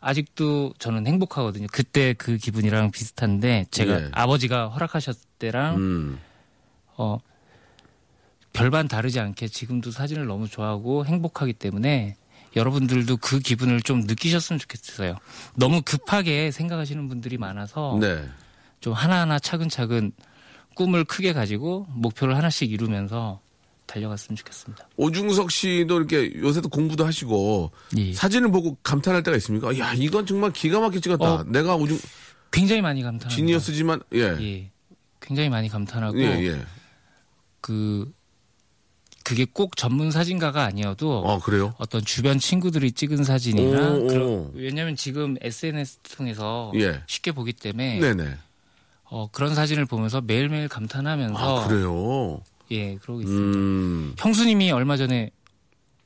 아직도 0.00 0.74
저는 0.78 1.06
행복하거든요. 1.08 1.66
그때 1.72 2.12
그 2.12 2.36
기분이랑 2.36 2.92
비슷한데 2.92 3.66
제가 3.72 4.00
예. 4.00 4.08
아버지가 4.12 4.68
허락하셨을 4.68 5.20
때랑 5.40 5.76
음, 5.76 6.20
어, 6.98 7.18
별반 8.52 8.88
다르지 8.88 9.20
않게 9.20 9.48
지금도 9.48 9.90
사진을 9.90 10.26
너무 10.26 10.48
좋아하고 10.48 11.06
행복하기 11.06 11.54
때문에 11.54 12.16
여러분들도 12.56 13.18
그 13.18 13.38
기분을 13.38 13.82
좀 13.82 14.00
느끼셨으면 14.00 14.58
좋겠어요. 14.58 15.16
너무 15.54 15.80
급하게 15.82 16.50
생각하시는 16.50 17.08
분들이 17.08 17.38
많아서 17.38 17.96
네. 18.00 18.28
좀 18.80 18.92
하나하나 18.92 19.38
차근차근 19.38 20.12
꿈을 20.74 21.04
크게 21.04 21.32
가지고 21.32 21.86
목표를 21.90 22.36
하나씩 22.36 22.70
이루면서 22.72 23.40
달려갔으면 23.86 24.36
좋겠습니다. 24.36 24.88
오중석 24.96 25.50
씨도 25.50 25.96
이렇게 25.96 26.32
요새도 26.40 26.68
공부도 26.68 27.06
하시고 27.06 27.70
예. 27.96 28.12
사진을 28.12 28.50
보고 28.50 28.76
감탄할 28.82 29.22
때가 29.22 29.36
있습니까? 29.38 29.76
야, 29.78 29.94
이건 29.94 30.26
정말 30.26 30.52
기가 30.52 30.78
막히게 30.80 31.00
찍었다. 31.00 31.34
어. 31.34 31.44
내가 31.44 31.74
오중 31.74 31.98
굉장히 32.50 32.82
많이 32.82 33.02
감탄합니다. 33.02 33.34
지니어스지만 33.34 34.00
예. 34.14 34.36
예. 34.40 34.70
굉장히 35.20 35.48
많이 35.48 35.68
감탄하고 35.68 36.18
예, 36.20 36.24
예. 36.24 36.62
그 37.60 38.10
그게 39.24 39.44
꼭 39.44 39.76
전문 39.76 40.10
사진가가 40.10 40.64
아니어도 40.64 41.18
어, 41.18 41.38
그래요? 41.38 41.74
어떤 41.78 42.02
주변 42.02 42.38
친구들이 42.38 42.92
찍은 42.92 43.24
사진이나 43.24 43.90
오, 43.92 44.06
그런- 44.06 44.22
오. 44.26 44.50
왜냐하면 44.54 44.96
지금 44.96 45.36
SNS 45.42 45.98
통해서 46.16 46.72
예. 46.76 47.02
쉽게 47.06 47.32
보기 47.32 47.52
때문에 47.52 47.98
네네. 48.00 48.36
어, 49.04 49.28
그런 49.30 49.54
사진을 49.54 49.84
보면서 49.86 50.20
매일매일 50.22 50.68
감탄하면서 50.68 51.36
아, 51.64 51.68
그래요? 51.68 52.40
예 52.70 52.96
그러고 52.96 53.20
있습니다. 53.20 53.58
음. 53.58 54.14
형수님이 54.18 54.70
얼마 54.72 54.96
전에 54.96 55.30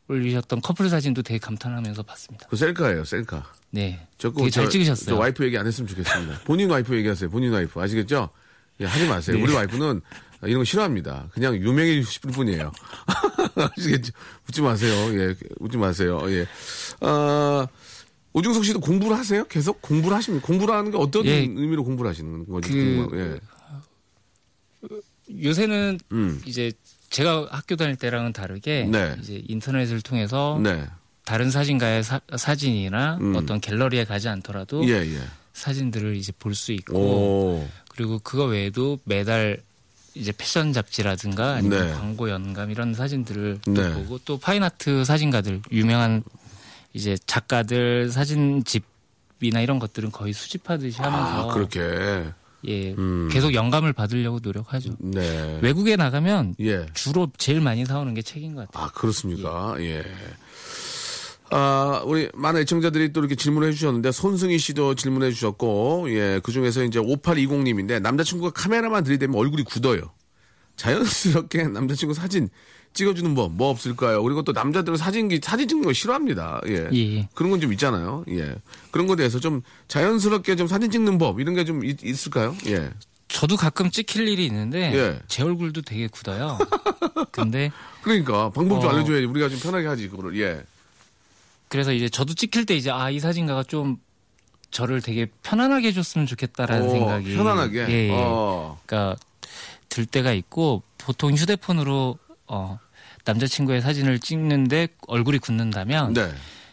올리셨던 0.09 0.61
커플 0.61 0.88
사진도 0.88 1.23
되게 1.23 1.38
감탄하면서 1.38 2.03
봤습니다. 2.03 2.47
그 2.49 2.57
셀카예요, 2.57 3.05
셀카. 3.05 3.45
네, 3.71 4.07
되게 4.19 4.51
잘 4.51 4.65
저- 4.65 4.71
찍으셨어요. 4.71 5.15
저 5.15 5.17
와이프 5.17 5.45
얘기 5.45 5.57
안 5.57 5.67
했으면 5.67 5.88
좋겠습니다. 5.88 6.41
본인 6.45 6.69
와이프 6.71 6.95
얘기하세요. 6.97 7.31
본인 7.31 7.53
와이프. 7.53 7.81
아시겠죠? 7.81 8.31
예, 8.81 8.85
하지 8.85 9.07
마세요. 9.07 9.37
네. 9.37 9.43
우리 9.43 9.53
와이프는 9.53 10.01
이런 10.45 10.59
거 10.61 10.65
싫어합니다. 10.65 11.29
그냥 11.33 11.55
유명해지고 11.57 12.11
싶을 12.11 12.31
뿐이에요. 12.33 12.73
아시겠죠? 13.77 14.13
웃지 14.49 14.61
마세요. 14.63 14.93
예, 15.19 15.35
웃지 15.61 15.77
마세요. 15.77 16.21
예. 16.29 16.47
어, 17.07 17.67
오중석 18.33 18.65
씨도 18.65 18.81
공부를 18.81 19.17
하세요? 19.17 19.45
계속 19.49 19.81
공부를 19.83 20.17
하십니까? 20.17 20.47
공부를 20.47 20.75
하는 20.75 20.91
게 20.91 20.97
어떤 20.97 21.25
예. 21.27 21.39
의미로 21.41 21.85
공부를 21.85 22.11
하시는 22.11 22.47
거지? 22.49 22.73
그- 22.73 23.09
예. 23.15 23.41
요새는 25.43 25.99
음. 26.13 26.41
이제 26.45 26.73
제가 27.11 27.49
학교 27.51 27.77
다닐 27.77 27.97
때랑은 27.97 28.33
다르게 28.33 28.85
네. 28.91 29.15
이제 29.21 29.43
인터넷을 29.47 30.01
통해서 30.01 30.59
네. 30.63 30.87
다른 31.25 31.51
사진가의 31.51 32.03
사, 32.03 32.21
진이나 32.57 33.19
음. 33.21 33.37
어떤 33.37 33.61
갤러리에 33.61 34.05
가지 34.05 34.29
않더라도 34.29 34.85
예, 34.89 34.95
예. 34.95 35.21
사진들을 35.53 36.17
이제 36.17 36.33
볼 36.39 36.55
수 36.55 36.73
있고 36.73 36.99
오. 36.99 37.69
그리고 37.91 38.19
그거 38.19 38.47
외에도 38.47 38.99
매달 39.05 39.63
이제 40.14 40.33
패션 40.37 40.72
잡지라든가 40.72 41.55
아니면 41.55 41.87
네. 41.87 41.92
광고 41.94 42.29
연감 42.29 42.70
이런 42.70 42.94
사진들을 42.94 43.61
또 43.64 43.72
네. 43.72 43.92
보고 43.94 44.18
또 44.25 44.38
파인아트 44.38 45.05
사진가들 45.05 45.62
유명한 45.70 46.22
이제 46.92 47.16
작가들 47.27 48.11
사진집이나 48.11 49.61
이런 49.61 49.79
것들은 49.79 50.12
거의 50.12 50.33
수집하듯이 50.33 51.01
하면서 51.01 51.51
아, 51.51 51.55
그렇게. 51.55 52.31
예 52.64 52.92
음. 52.92 53.29
계속 53.33 53.55
영감을 53.55 53.92
받으려고 53.92 54.38
노력하죠. 54.40 54.94
네. 55.01 55.59
외국에 55.62 55.96
나가면 55.96 56.57
예. 56.61 56.87
주로 56.94 57.29
제일 57.37 57.61
많이 57.61 57.85
사오는 57.85 58.14
게 58.14 58.22
책인 58.22 58.55
것 58.55 58.66
같아요. 58.66 58.85
아, 58.85 58.90
그렇습니까? 58.90 59.75
예. 59.81 60.05
아, 61.55 62.03
우리 62.07 62.31
많은 62.35 62.62
애청자들이 62.62 63.12
또 63.12 63.21
이렇게 63.21 63.35
질문을 63.35 63.69
해주셨는데, 63.69 64.11
손승희 64.11 64.59
씨도 64.59 64.95
질문해 64.95 65.31
주셨고, 65.33 66.07
예, 66.09 66.41
그 66.43 66.51
중에서 66.51 66.83
이제 66.83 66.99
5820님인데, 66.99 68.01
남자친구가 68.01 68.53
카메라만 68.53 69.05
들이대면 69.05 69.37
얼굴이 69.37 69.62
굳어요. 69.65 70.01
자연스럽게 70.77 71.65
남자친구 71.69 72.15
사진 72.15 72.49
찍어주는 72.95 73.35
법, 73.35 73.53
뭐 73.53 73.69
없을까요? 73.69 74.23
그리고 74.23 74.43
또 74.43 74.53
남자들은 74.53 74.97
사진기, 74.97 75.41
사진 75.43 75.69
찍는 75.69 75.85
거 75.85 75.93
싫어합니다. 75.93 76.61
예. 76.69 76.88
예. 76.95 77.29
그런 77.35 77.51
건 77.51 77.61
좀 77.61 77.73
있잖아요. 77.75 78.25
예. 78.31 78.55
그런 78.91 79.07
거에 79.07 79.17
대해서 79.17 79.38
좀 79.38 79.62
자연스럽게 79.88 80.57
좀 80.57 80.67
사진 80.67 80.91
찍는 80.91 81.19
법, 81.19 81.38
이런 81.41 81.55
게 81.55 81.65
좀 81.65 81.83
있을까요? 81.85 82.57
예. 82.67 82.91
저도 83.29 83.57
가끔 83.57 83.91
찍힐 83.91 84.29
일이 84.29 84.45
있는데 84.47 84.93
예. 84.95 85.19
제 85.29 85.43
얼굴도 85.43 85.83
되게 85.83 86.07
굳어요. 86.07 86.59
근데 87.31 87.71
그러니까, 88.03 88.51
방법 88.51 88.81
좀 88.81 88.91
어. 88.91 88.93
알려줘야지. 88.95 89.27
우리가 89.27 89.49
좀 89.49 89.59
편하게 89.61 89.87
하지, 89.87 90.09
그거를. 90.09 90.38
예. 90.38 90.62
그래서 91.73 91.91
이제 91.95 92.11
저도 92.11 92.35
찍힐 92.35 92.67
때 92.67 92.77
이제 92.77 92.91
아 92.91 93.09
이 93.11 93.19
사진가가 93.19 93.63
좀 93.63 93.97
저를 94.71 95.01
되게 95.01 95.27
편안하게 95.43 95.89
해줬으면 95.89 96.27
좋겠다라는 96.27 96.87
어, 96.87 96.91
생각이 96.91 97.35
편안하게. 97.35 97.87
예, 97.89 98.09
예. 98.09 98.11
어. 98.13 98.79
그러니까 98.85 99.19
들 99.89 100.05
때가 100.05 100.33
있고 100.35 100.83
보통 100.99 101.33
휴대폰으로 101.35 102.19
어 102.47 102.79
남자친구의 103.25 103.81
사진을 103.81 104.19
찍는데 104.19 104.89
얼굴이 105.07 105.39
굳는다면 105.39 106.13
네. 106.13 106.31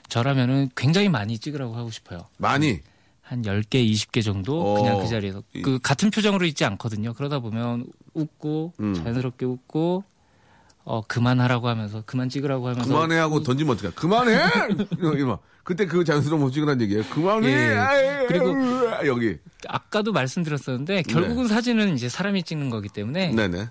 저라면은 0.09 0.69
굉장히 0.75 1.07
많이 1.07 1.37
찍으라고 1.39 1.75
하고 1.77 1.91
싶어요. 1.91 2.27
많이. 2.37 2.79
한 3.21 3.43
10개, 3.43 3.75
20개 3.89 4.21
정도 4.23 4.59
어. 4.59 4.73
그냥 4.81 4.99
그 4.99 5.07
자리에서 5.07 5.43
이- 5.53 5.61
그 5.61 5.79
같은 5.79 6.09
표정으로 6.11 6.45
있지 6.45 6.65
않거든요. 6.65 7.13
그러다 7.13 7.39
보면 7.39 7.85
웃고 8.15 8.73
음. 8.81 8.95
자연스럽게 8.95 9.45
웃고 9.45 10.03
어 10.91 11.03
그만하라고 11.07 11.67
하면서 11.67 12.01
그만 12.07 12.29
찍으라고 12.29 12.67
하면서 12.67 12.89
그만해 12.89 13.15
하고 13.17 13.43
던지면 13.43 13.75
어떡해. 13.75 13.93
그만해! 13.93 14.39
이러-. 14.99 15.37
그때 15.63 15.85
그 15.85 16.03
자연스러운 16.03 16.41
못 16.41 16.49
찍으라는 16.49 16.81
얘기예요. 16.81 17.03
그만해! 17.11 17.47
예. 17.47 18.25
그리고- 18.27 18.55
여기. 19.05 19.37
아까도 19.67 20.11
말씀드렸었는데 20.11 21.03
결국은 21.03 21.47
사진은 21.47 21.93
이제 21.93 22.09
사람이 22.09 22.41
찍는 22.41 22.71
거기 22.71 22.89
때문에 22.89 23.33
네네. 23.35 23.67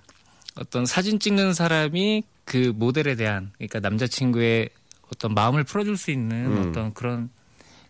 어떤 0.61 0.87
사진 0.87 1.19
찍는 1.19 1.55
사람이 1.55 2.23
그 2.45 2.73
모델에 2.77 3.17
대한 3.17 3.51
그러니까 3.59 3.81
남자친구의 3.81 4.69
어떤 5.13 5.35
마음을 5.35 5.65
풀어줄 5.65 5.97
수 5.97 6.13
있는 6.13 6.47
음. 6.47 6.69
어떤 6.69 6.95
그런 6.95 7.31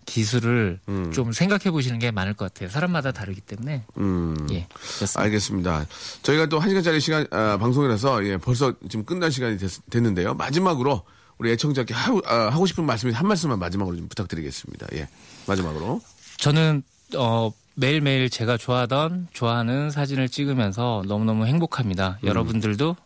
기술을 0.08 0.80
음. 0.88 1.12
좀 1.12 1.32
생각해 1.32 1.70
보시는 1.70 1.98
게 1.98 2.10
많을 2.10 2.32
것 2.32 2.46
같아요. 2.52 2.70
사람마다 2.70 3.12
다르기 3.12 3.42
때문에 3.42 3.84
음. 3.98 4.34
예 4.50 4.66
그렇습니다. 4.96 5.20
알겠습니다. 5.20 5.86
저희가 6.22 6.46
또 6.46 6.58
한 6.58 6.70
시간짜리 6.70 6.98
시간, 7.00 7.26
아, 7.30 7.56
방송이라서, 7.58 8.24
예, 8.26 8.36
벌써 8.36 8.72
지금 8.88 9.04
끝날 9.04 9.30
시간이 9.30 9.58
됐, 9.58 9.70
는데요 10.00 10.34
마지막으로, 10.34 11.02
우리 11.38 11.52
애청자께 11.52 11.94
하고, 11.94 12.20
아, 12.26 12.48
하고 12.48 12.66
싶은 12.66 12.84
말씀이 12.84 13.12
한 13.12 13.28
말씀만 13.28 13.58
마지막으로 13.58 13.96
좀 13.96 14.08
부탁드리겠습니다. 14.08 14.86
예. 14.94 15.08
마지막으로. 15.46 16.00
저는 16.38 16.82
어 17.16 17.52
매일매일 17.74 18.28
제가 18.28 18.56
좋아하던 18.56 19.28
좋아하는 19.32 19.90
사진을 19.90 20.28
찍으면서 20.28 21.04
너무너무 21.06 21.46
행복합니다. 21.46 22.18
음. 22.22 22.28
여러분들도 22.28 22.96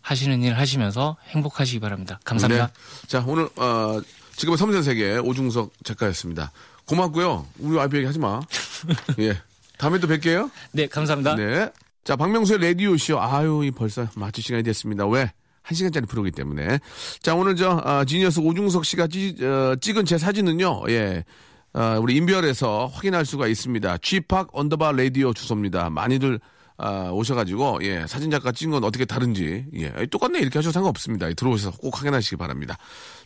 하시는 0.00 0.42
일 0.42 0.54
하시면서 0.54 1.16
행복하시기 1.28 1.80
바랍니다. 1.80 2.20
감사합니다. 2.24 2.66
네. 2.68 3.06
자, 3.06 3.24
오늘, 3.26 3.48
어, 3.56 4.00
지금은 4.36 4.56
섬세한 4.56 4.82
세계 4.82 5.16
오중석 5.18 5.72
작가였습니다. 5.84 6.52
고맙고요. 6.86 7.46
우리 7.58 7.76
와이프 7.76 7.96
얘기 7.96 8.06
하지 8.06 8.18
마. 8.18 8.40
예. 9.18 9.38
다음에 9.78 9.98
또 9.98 10.06
뵐게요. 10.06 10.50
네, 10.72 10.86
감사합니다. 10.86 11.36
네. 11.36 11.70
자, 12.04 12.16
박명수의 12.16 12.60
라디오쇼. 12.60 13.18
아유, 13.20 13.62
이 13.64 13.70
벌써 13.70 14.06
마칠 14.14 14.44
시간이 14.44 14.62
됐습니다. 14.62 15.06
왜? 15.06 15.32
한 15.62 15.74
시간짜리 15.74 16.06
프로기 16.06 16.30
때문에. 16.30 16.78
자, 17.22 17.34
오늘 17.34 17.56
저, 17.56 17.80
아, 17.84 18.04
genius 18.04 18.40
오중석 18.40 18.84
씨가 18.84 19.06
찌, 19.06 19.34
어, 19.40 19.74
찍은 19.80 20.04
제 20.04 20.18
사진은요, 20.18 20.82
예. 20.90 21.24
아, 21.72 21.98
우리 21.98 22.16
인별에서 22.16 22.86
확인할 22.92 23.24
수가 23.24 23.48
있습니다. 23.48 23.98
G-Park 23.98 24.50
underbar 24.52 24.92
라디오 24.92 25.32
주소입니다. 25.32 25.88
많이들 25.90 26.38
아, 26.76 27.10
오셔가지고 27.12 27.80
예 27.82 28.06
사진 28.06 28.30
작가 28.30 28.50
찍은 28.50 28.72
건 28.72 28.84
어떻게 28.84 29.04
다른지 29.04 29.66
예 29.74 30.06
똑같네 30.06 30.40
이렇게 30.40 30.58
하셔도 30.58 30.72
상관없습니다. 30.72 31.28
예, 31.28 31.34
들어오셔서 31.34 31.78
꼭 31.78 31.98
확인하시기 31.98 32.36
바랍니다. 32.36 32.76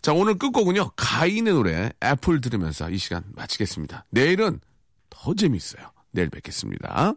자 0.02 0.12
오늘 0.12 0.36
끝곡은요 0.36 0.92
가인의 0.96 1.54
노래 1.54 1.90
애플 2.02 2.40
들으면서 2.40 2.90
이 2.90 2.98
시간 2.98 3.24
마치겠습니다. 3.34 4.04
내일은 4.10 4.60
더 5.10 5.34
재밌어요. 5.34 5.90
내일 6.10 6.28
뵙겠습니다. 6.30 7.14